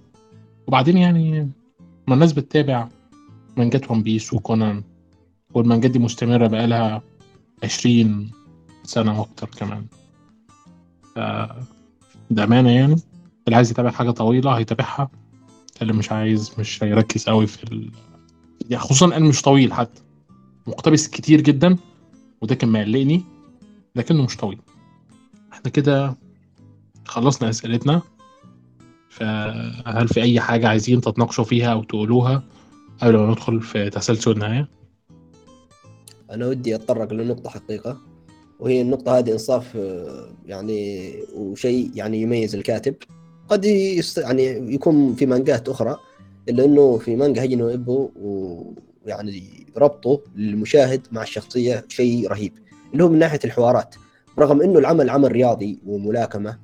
[0.66, 1.51] وبعدين يعني
[2.09, 2.89] ما الناس بتتابع
[3.57, 4.83] مانجات One Piece وكونان
[5.55, 7.03] والمانجات دي مستمرة بقالها
[7.62, 8.31] 20
[8.85, 9.87] سنة وأكتر كمان.
[12.31, 12.97] بامانه يعني.
[13.47, 15.11] اللي عايز يتابع حاجة طويلة هيتابعها.
[15.83, 17.91] اللي مش عايز مش هيركز قوي في ال...
[18.71, 20.03] يعني خصوصا أنا مش طويل حتى.
[20.66, 21.77] مقتبس كتير جدا
[22.41, 23.25] وده كان مقلقني
[23.97, 24.61] لكنه مش طويل.
[25.53, 26.16] إحنا كده
[27.07, 28.03] خلصنا أسئلتنا.
[29.11, 32.43] فهل في أي حاجة عايزين تتناقشوا فيها أو تقولوها
[33.03, 34.69] قبل ما ندخل في تسلسل النهاية؟
[36.31, 38.07] أنا ودي أتطرق لنقطة حقيقة.
[38.61, 42.94] وهي النقطة هذه إنصاف آه، يعني وشيء يعني يميز الكاتب.
[43.48, 44.18] قد يست...
[44.18, 45.96] يعني يكون في مانجات أخرى
[46.48, 49.42] إلا إنه في مانجا هيجن ابو ويعني
[49.76, 52.52] ربطه للمشاهد مع الشخصية شيء رهيب.
[52.92, 53.94] اللي هو من ناحية الحوارات.
[54.38, 56.59] رغم إنه العمل عمل رياضي وملاكمة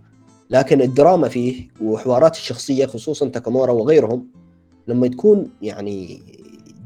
[0.50, 4.26] لكن الدراما فيه وحوارات الشخصية خصوصا تاكامورا وغيرهم
[4.88, 6.22] لما تكون يعني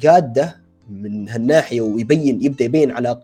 [0.01, 0.57] جادة
[0.91, 3.23] من هالناحية ويبين يبدأ يبين آه،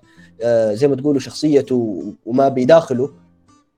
[0.73, 3.11] زي ما تقولوا شخصيته وما بداخله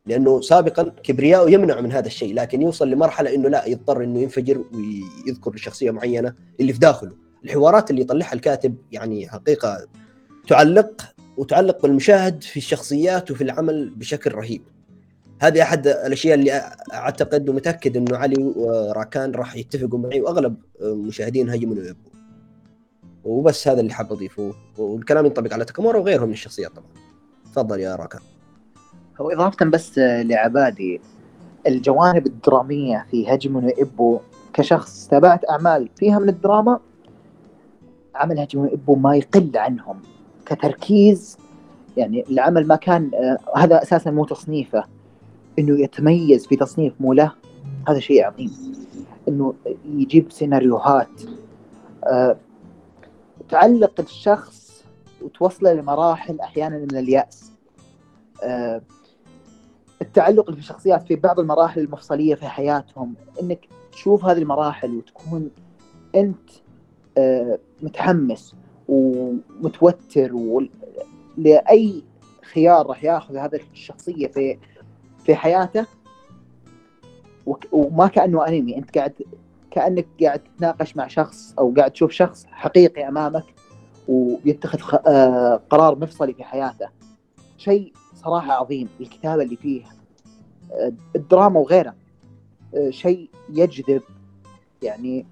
[0.07, 4.65] لأنه سابقا كبرياءه يمنع من هذا الشيء لكن يوصل لمرحلة إنه لا يضطر إنه ينفجر
[4.73, 7.13] ويذكر شخصية معينة اللي في داخله.
[7.45, 9.87] الحوارات اللي يطلعها الكاتب يعني حقيقة
[10.49, 11.03] تعلق
[11.37, 14.63] وتعلق بالمشاهد في الشخصيات وفي العمل بشكل رهيب.
[15.41, 16.63] هذه أحد الأشياء اللي
[16.95, 21.77] أعتقد ومتأكد إنه علي وراكان راح يتفقوا معي وأغلب مشاهدين يبوا
[23.27, 24.55] وبس هذا اللي حاب أضيفه.
[24.79, 26.89] والكلام ينطبق على تاكامورا وغيرهم من الشخصيات طبعا.
[27.53, 28.21] تفضل يا راكان
[29.21, 31.01] هو إضافة بس لعبادي
[31.67, 34.21] الجوانب الدرامية في هجم إبو
[34.53, 36.81] كشخص تابعت أعمال فيها من الدراما
[38.15, 40.03] عمل هجم إبو ما يقل عنهم
[40.47, 41.39] كتركيز.
[41.97, 44.85] يعني العمل ما كان آه هذا أساسا مو تصنيفه.
[45.59, 47.33] إنه يتميز في تصنيف مو له
[47.89, 48.51] هذا شيء عظيم.
[49.29, 49.55] إنه
[49.85, 51.23] يجيب سيناريوهات
[52.05, 52.37] آه
[53.49, 54.85] تعلق الشخص
[55.23, 57.53] وتوصله لمراحل أحيانا من اليأس.
[58.43, 58.83] آه
[60.03, 65.51] التعلق في الشخصيات في بعض المراحل المفصلية في حياتهم إنك تشوف هذه المراحل وتكون
[66.17, 66.51] أنت
[67.19, 68.55] آه، متحمس
[68.89, 70.33] ومتوتر
[71.37, 72.03] لأي
[72.43, 74.59] خيار راح ياخذ هذا الشخصية في
[75.25, 75.87] في حياته.
[77.73, 79.13] وما كأنه انمي أنت قاعد
[79.77, 83.45] كأنك قاعد تتناقش مع شخص أو قاعد تشوف شخص حقيقي أمامك
[84.09, 86.89] ويتخذ آه، قرار مفصلي في حياته.
[87.59, 89.85] شيء صراحة عظيم الكتابة اللي فيه.
[91.17, 91.95] الدراما وغيرها
[92.91, 94.03] شيء يجذب.
[94.83, 95.27] يعني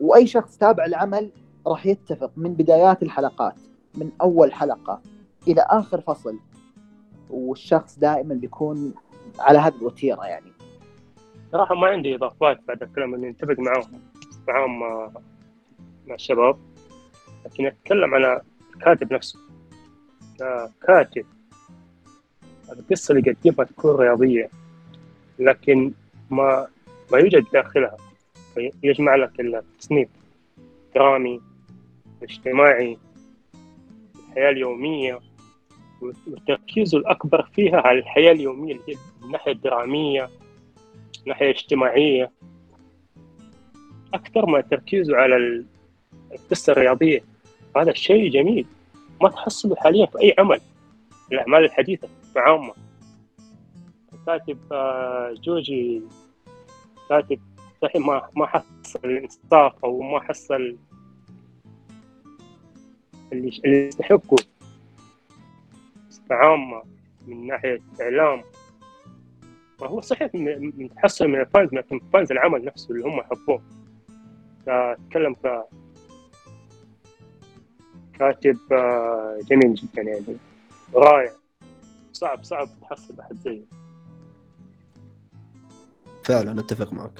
[0.00, 1.30] وأي شخص تابع العمل
[1.66, 3.54] راح يتفق من بدايات الحلقات
[3.94, 5.00] من أول حلقة
[5.48, 6.38] إلى آخر فصل.
[7.30, 8.94] والشخص دائما بيكون
[9.38, 10.52] على هذه الوتيرة يعني.
[11.52, 14.00] صراحة ما عندي إضافات بعد الكلام اللي نتفق معاهم
[14.48, 14.80] معاهم
[16.06, 16.58] مع الشباب.
[17.46, 18.40] لكن أتكلم على
[18.74, 19.38] الكاتب نفسه.
[20.86, 21.26] كاتب.
[22.72, 24.50] القصة اللي يقدمها تكون رياضية
[25.38, 25.92] لكن
[26.30, 26.66] ما
[27.12, 27.96] ما يوجد داخلها.
[28.82, 30.08] يجمع لك التصنيف.
[30.94, 31.40] درامي
[32.22, 32.98] اجتماعي
[34.28, 35.20] الحياة اليومية.
[36.26, 40.30] وتركيزه الأكبر فيها على الحياة اليومية اللي هي الناحية الدرامية.
[41.22, 42.30] الناحية الاجتماعية
[44.14, 45.64] أكثر ما تركيزه على
[46.32, 47.24] القصة الرياضية.
[47.76, 48.66] هذا الشيء جميل.
[49.22, 50.60] ما تحصله حاليا في أي عمل.
[51.32, 52.74] الأعمال الحديثة عامة.
[54.26, 54.58] كاتب
[55.42, 56.02] جوجي
[57.08, 57.40] كاتب
[57.82, 60.76] صحيح ما ما حصل الإنصاف أو ما حصل
[63.32, 64.38] اللي يستحقوا
[66.30, 66.82] عامة
[67.26, 68.42] من ناحية إعلام.
[69.80, 73.62] ما هو صحيح متحصل من الفانز لكن فانز العمل نفسه اللي هم حبوه.
[74.68, 75.64] أتكلم ك
[78.18, 80.36] كاتب آه، جميل جدا يعني.
[80.94, 81.32] رائع.
[82.12, 83.62] صعب صعب تحصل أحد زيه.
[86.24, 87.10] فعلا أتفق معك.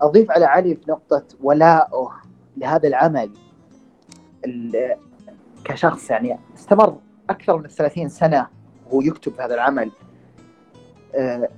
[0.00, 2.10] أضيف على علي في نقطة ولائه
[2.56, 3.30] لهذا العمل.
[4.44, 4.96] ال-
[5.64, 6.98] كشخص يعني استمر
[7.30, 8.46] أكثر من 30 سنة
[8.86, 9.90] وهو يكتب هذا العمل.
[9.90, 10.05] آه،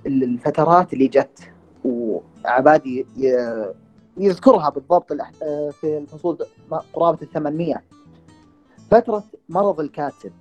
[0.07, 1.51] الفترات اللي جت.
[1.85, 3.73] وعبادي ي-
[4.17, 6.39] يذكرها بالضبط آه، في الفصول
[6.95, 7.83] قرابة ال 800
[8.91, 10.33] فترة مرض الكاتب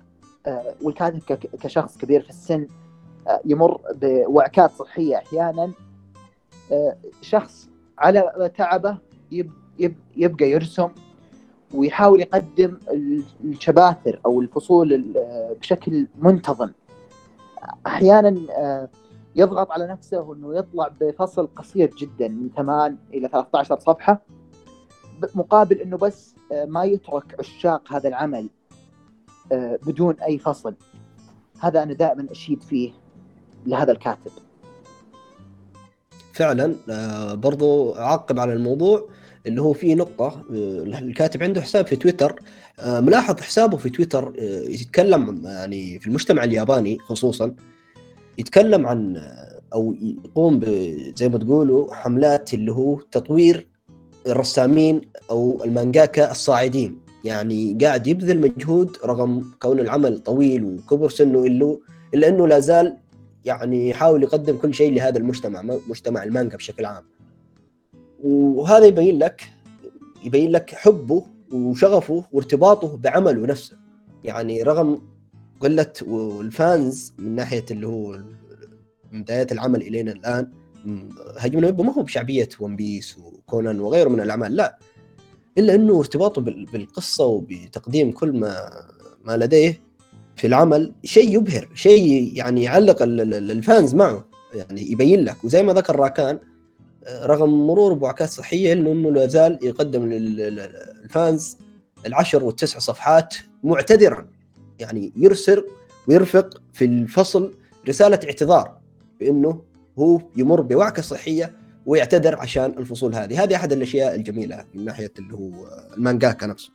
[0.46, 1.18] آه، والكاتب
[1.60, 2.66] كشخص كبير في السن
[3.28, 5.72] آه، يمر بوعكات صحية أحيانا
[6.72, 8.96] آه، شخص على تعبه
[9.32, 10.88] يب يب يبقى يرسم
[11.74, 16.70] ويحاول يقدم ال- الشباتر أو الفصول ال- بشكل منتظم.
[17.86, 18.88] أحيانا آه،
[19.38, 24.22] يضغط على نفسه إنه يطلع بفصل قصير جدا من 8 إلى 13 صفحة
[25.34, 28.48] مقابل إنه بس آه، ما يترك عشاق هذا العمل
[29.52, 30.74] آه، بدون أي فصل.
[31.60, 32.92] هذا أنا دائما أشيد فيه
[33.66, 34.30] لهذا الكاتب.
[36.32, 39.08] فعلا آه، برضو أعقب على الموضوع
[39.46, 42.42] اللي هو في نقطة الكاتب عنده حساب في تويتر
[42.84, 44.32] ملاحظ حسابه في تويتر
[44.68, 47.54] يتكلم يعني في المجتمع الياباني خصوصا
[48.38, 49.22] يتكلم عن
[49.74, 50.60] أو يقوم
[51.16, 53.66] زي ما تقولوا حملات اللي هو تطوير
[54.26, 56.98] الرسامين أو المانجاكا الصاعدين.
[57.24, 61.78] يعني قاعد يبذل مجهود رغم كون العمل طويل وكبر سنه الا
[62.14, 62.96] إلا إنه لا زال
[63.44, 67.04] يعني يحاول يقدم كل شيء لهذا المجتمع مجتمع المانجا بشكل عام.
[68.24, 69.42] وهذا يبين لك
[70.24, 73.76] يبين لك حبه وشغفه وارتباطه بعمله نفسه.
[74.24, 75.00] يعني رغم
[75.60, 75.92] قلة
[76.40, 78.18] ال fans من ناحية اللي هو
[79.12, 80.48] من بدايات العمل إلينا الآن
[80.84, 84.78] م- Hajime no Ippo ما هو بشعبية One Piece وكونان وغيره من الأعمال لا.
[85.58, 88.70] إلا أنه ارتباطه بال- بالقصة وبتقديم كل ما
[89.24, 89.80] ما لديه
[90.36, 95.44] في العمل شيء يبهر شيء يعني يعلق ال- ال- ال fans معه يعني يبين لك.
[95.44, 96.38] وزي ما ذكر راكان
[97.22, 101.56] رغم مرور بوعكات صحيه الا إنه لا زال يقدم لل fans
[102.06, 104.26] العشر والتسع صفحات معتذرا.
[104.78, 105.64] يعني يرسل
[106.08, 107.54] ويرفق في الفصل
[107.88, 108.78] رسالة اعتذار
[109.20, 109.62] بأنه
[109.98, 111.52] هو يمر بوعكة صحية
[111.86, 113.42] ويعتذر عشان الفصول هذه.
[113.42, 115.52] هذه أحد الأشياء الجميلة من ناحية اللي هو
[115.96, 116.72] المانجاكا نفسه.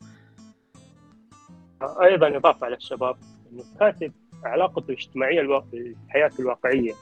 [1.81, 3.15] أيضا إضافة على الشباب
[3.51, 4.11] إنه الكاتب
[4.43, 6.93] علاقته الاجتماعية الحياة الواقعية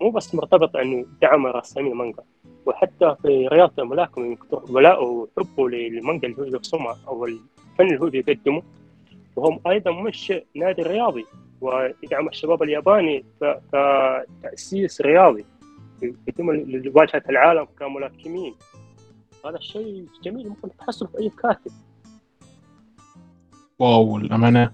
[0.00, 2.22] مو بس مرتبطه أنه دعم رسامين المانجا
[2.66, 7.40] وحتى في رياضه الملاكمه ولاءه وحبه للمانجا اللي هو يرسمها أو الفن
[7.80, 8.62] اللي هو بيقدمه
[9.40, 11.24] وهم أيضا مش نادي رياضي.
[11.60, 13.24] ويدعم الشباب الياباني
[14.42, 15.44] كتاسيس رياضي.
[16.02, 18.54] يقدم لواجهه العالم كملاكمين.
[19.44, 21.72] هذا الشيء جميل ممكن تحصله في أي كاتب.
[23.78, 24.72] واو الأمانة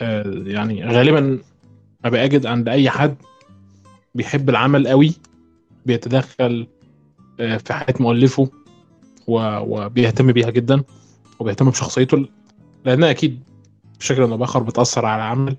[0.00, 1.38] آه، يعني غالبا
[2.04, 3.16] ما بأجد عند أي حد
[4.14, 5.14] بيحب العمل قوي
[5.86, 6.66] بيتدخل
[7.40, 8.50] آه، في حياة مؤلفه
[9.28, 10.82] وبيهتم بيها جدا
[11.38, 12.26] وبيهتم بشخصيته
[12.84, 13.49] لأنها أكيد
[14.00, 15.56] بشكل أو بآخر بتأثر على العمل.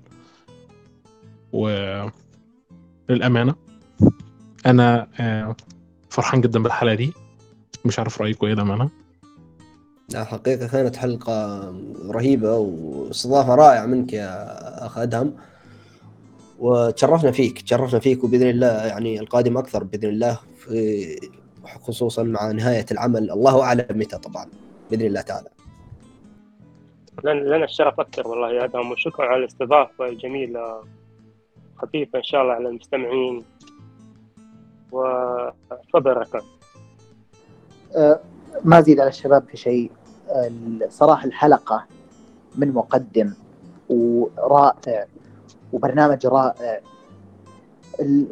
[3.08, 3.54] وللأمانة
[4.66, 5.56] أنا آه،
[6.10, 7.12] فرحان جدا بالحلقة دي.
[7.84, 8.90] مش عارف رأيكم إيه الأمانة
[10.08, 11.60] لا حقيقة كانت حلقة
[12.10, 15.34] رهيبة واستضافة رائعة منك يا أخ أدهم.
[16.58, 20.38] وتشرفنا فيك تشرفنا فيك وبإذن الله يعني القادم أكثر بإذن الله
[21.80, 23.30] خصوصا مع نهاية العمل.
[23.30, 24.46] الله أعلم متى طبعا
[24.90, 25.48] بإذن الله تعالى.
[27.24, 30.82] لنا الشرف أكثر والله يا أدهم وشكرا على الاستضافة الجميلة.
[31.76, 33.44] خفيفة إن شاء الله على المستمعين.
[34.92, 36.42] وتفضل ركان
[38.64, 39.90] ما زيد على الشباب في شيء.
[40.88, 41.86] صراحة الحلقة
[42.56, 43.34] من مقدم
[43.88, 45.06] ورائع
[45.72, 46.80] وبرنامج رائع.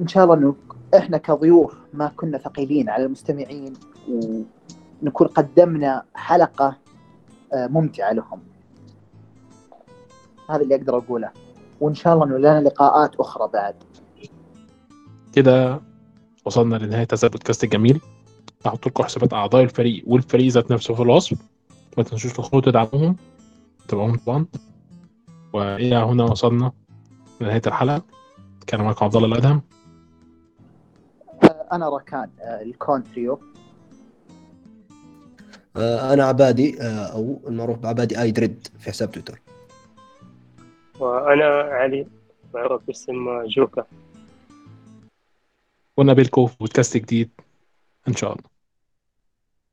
[0.00, 0.54] إن شاء الله إنه
[0.96, 3.72] إحنا كضيوف ما كنا ثقيلين على المستمعين
[5.02, 6.76] ونكون قدمنا حلقة
[7.52, 8.40] آه، ممتعة لهم.
[10.50, 11.30] هذا اللي أقدر أقوله.
[11.80, 13.74] وإن شاء الله إنه لنا لقاءات أخرى بعد.
[15.32, 15.80] كده
[16.44, 18.00] وصلنا لنهاية هذا البودكاست الجميل.
[18.66, 21.38] هحط لكم حسابات أعضاء الفريق والفريق ذات نفسه في الوصف.
[21.98, 23.16] ما تنسوش تدخلوا تدعموهم
[23.88, 24.46] تابعوهم طبعا.
[25.52, 26.72] وإلى هنا وصلنا
[27.40, 28.02] لنهاية الحلقة.
[28.66, 29.62] كان معكم عبد الله الأدهم.
[31.42, 33.40] آه، أنا ركان آه، الكون تريو.
[35.76, 39.40] آه، أنا عبادي أو المعروف بعبادي اي دريد في حساب تويتر.
[41.00, 42.06] وأنا علي
[42.54, 43.84] معروف باسم جوكا.
[45.96, 47.30] ونبيلكم في بودكاست جديد.
[48.08, 48.49] إن شاء الله.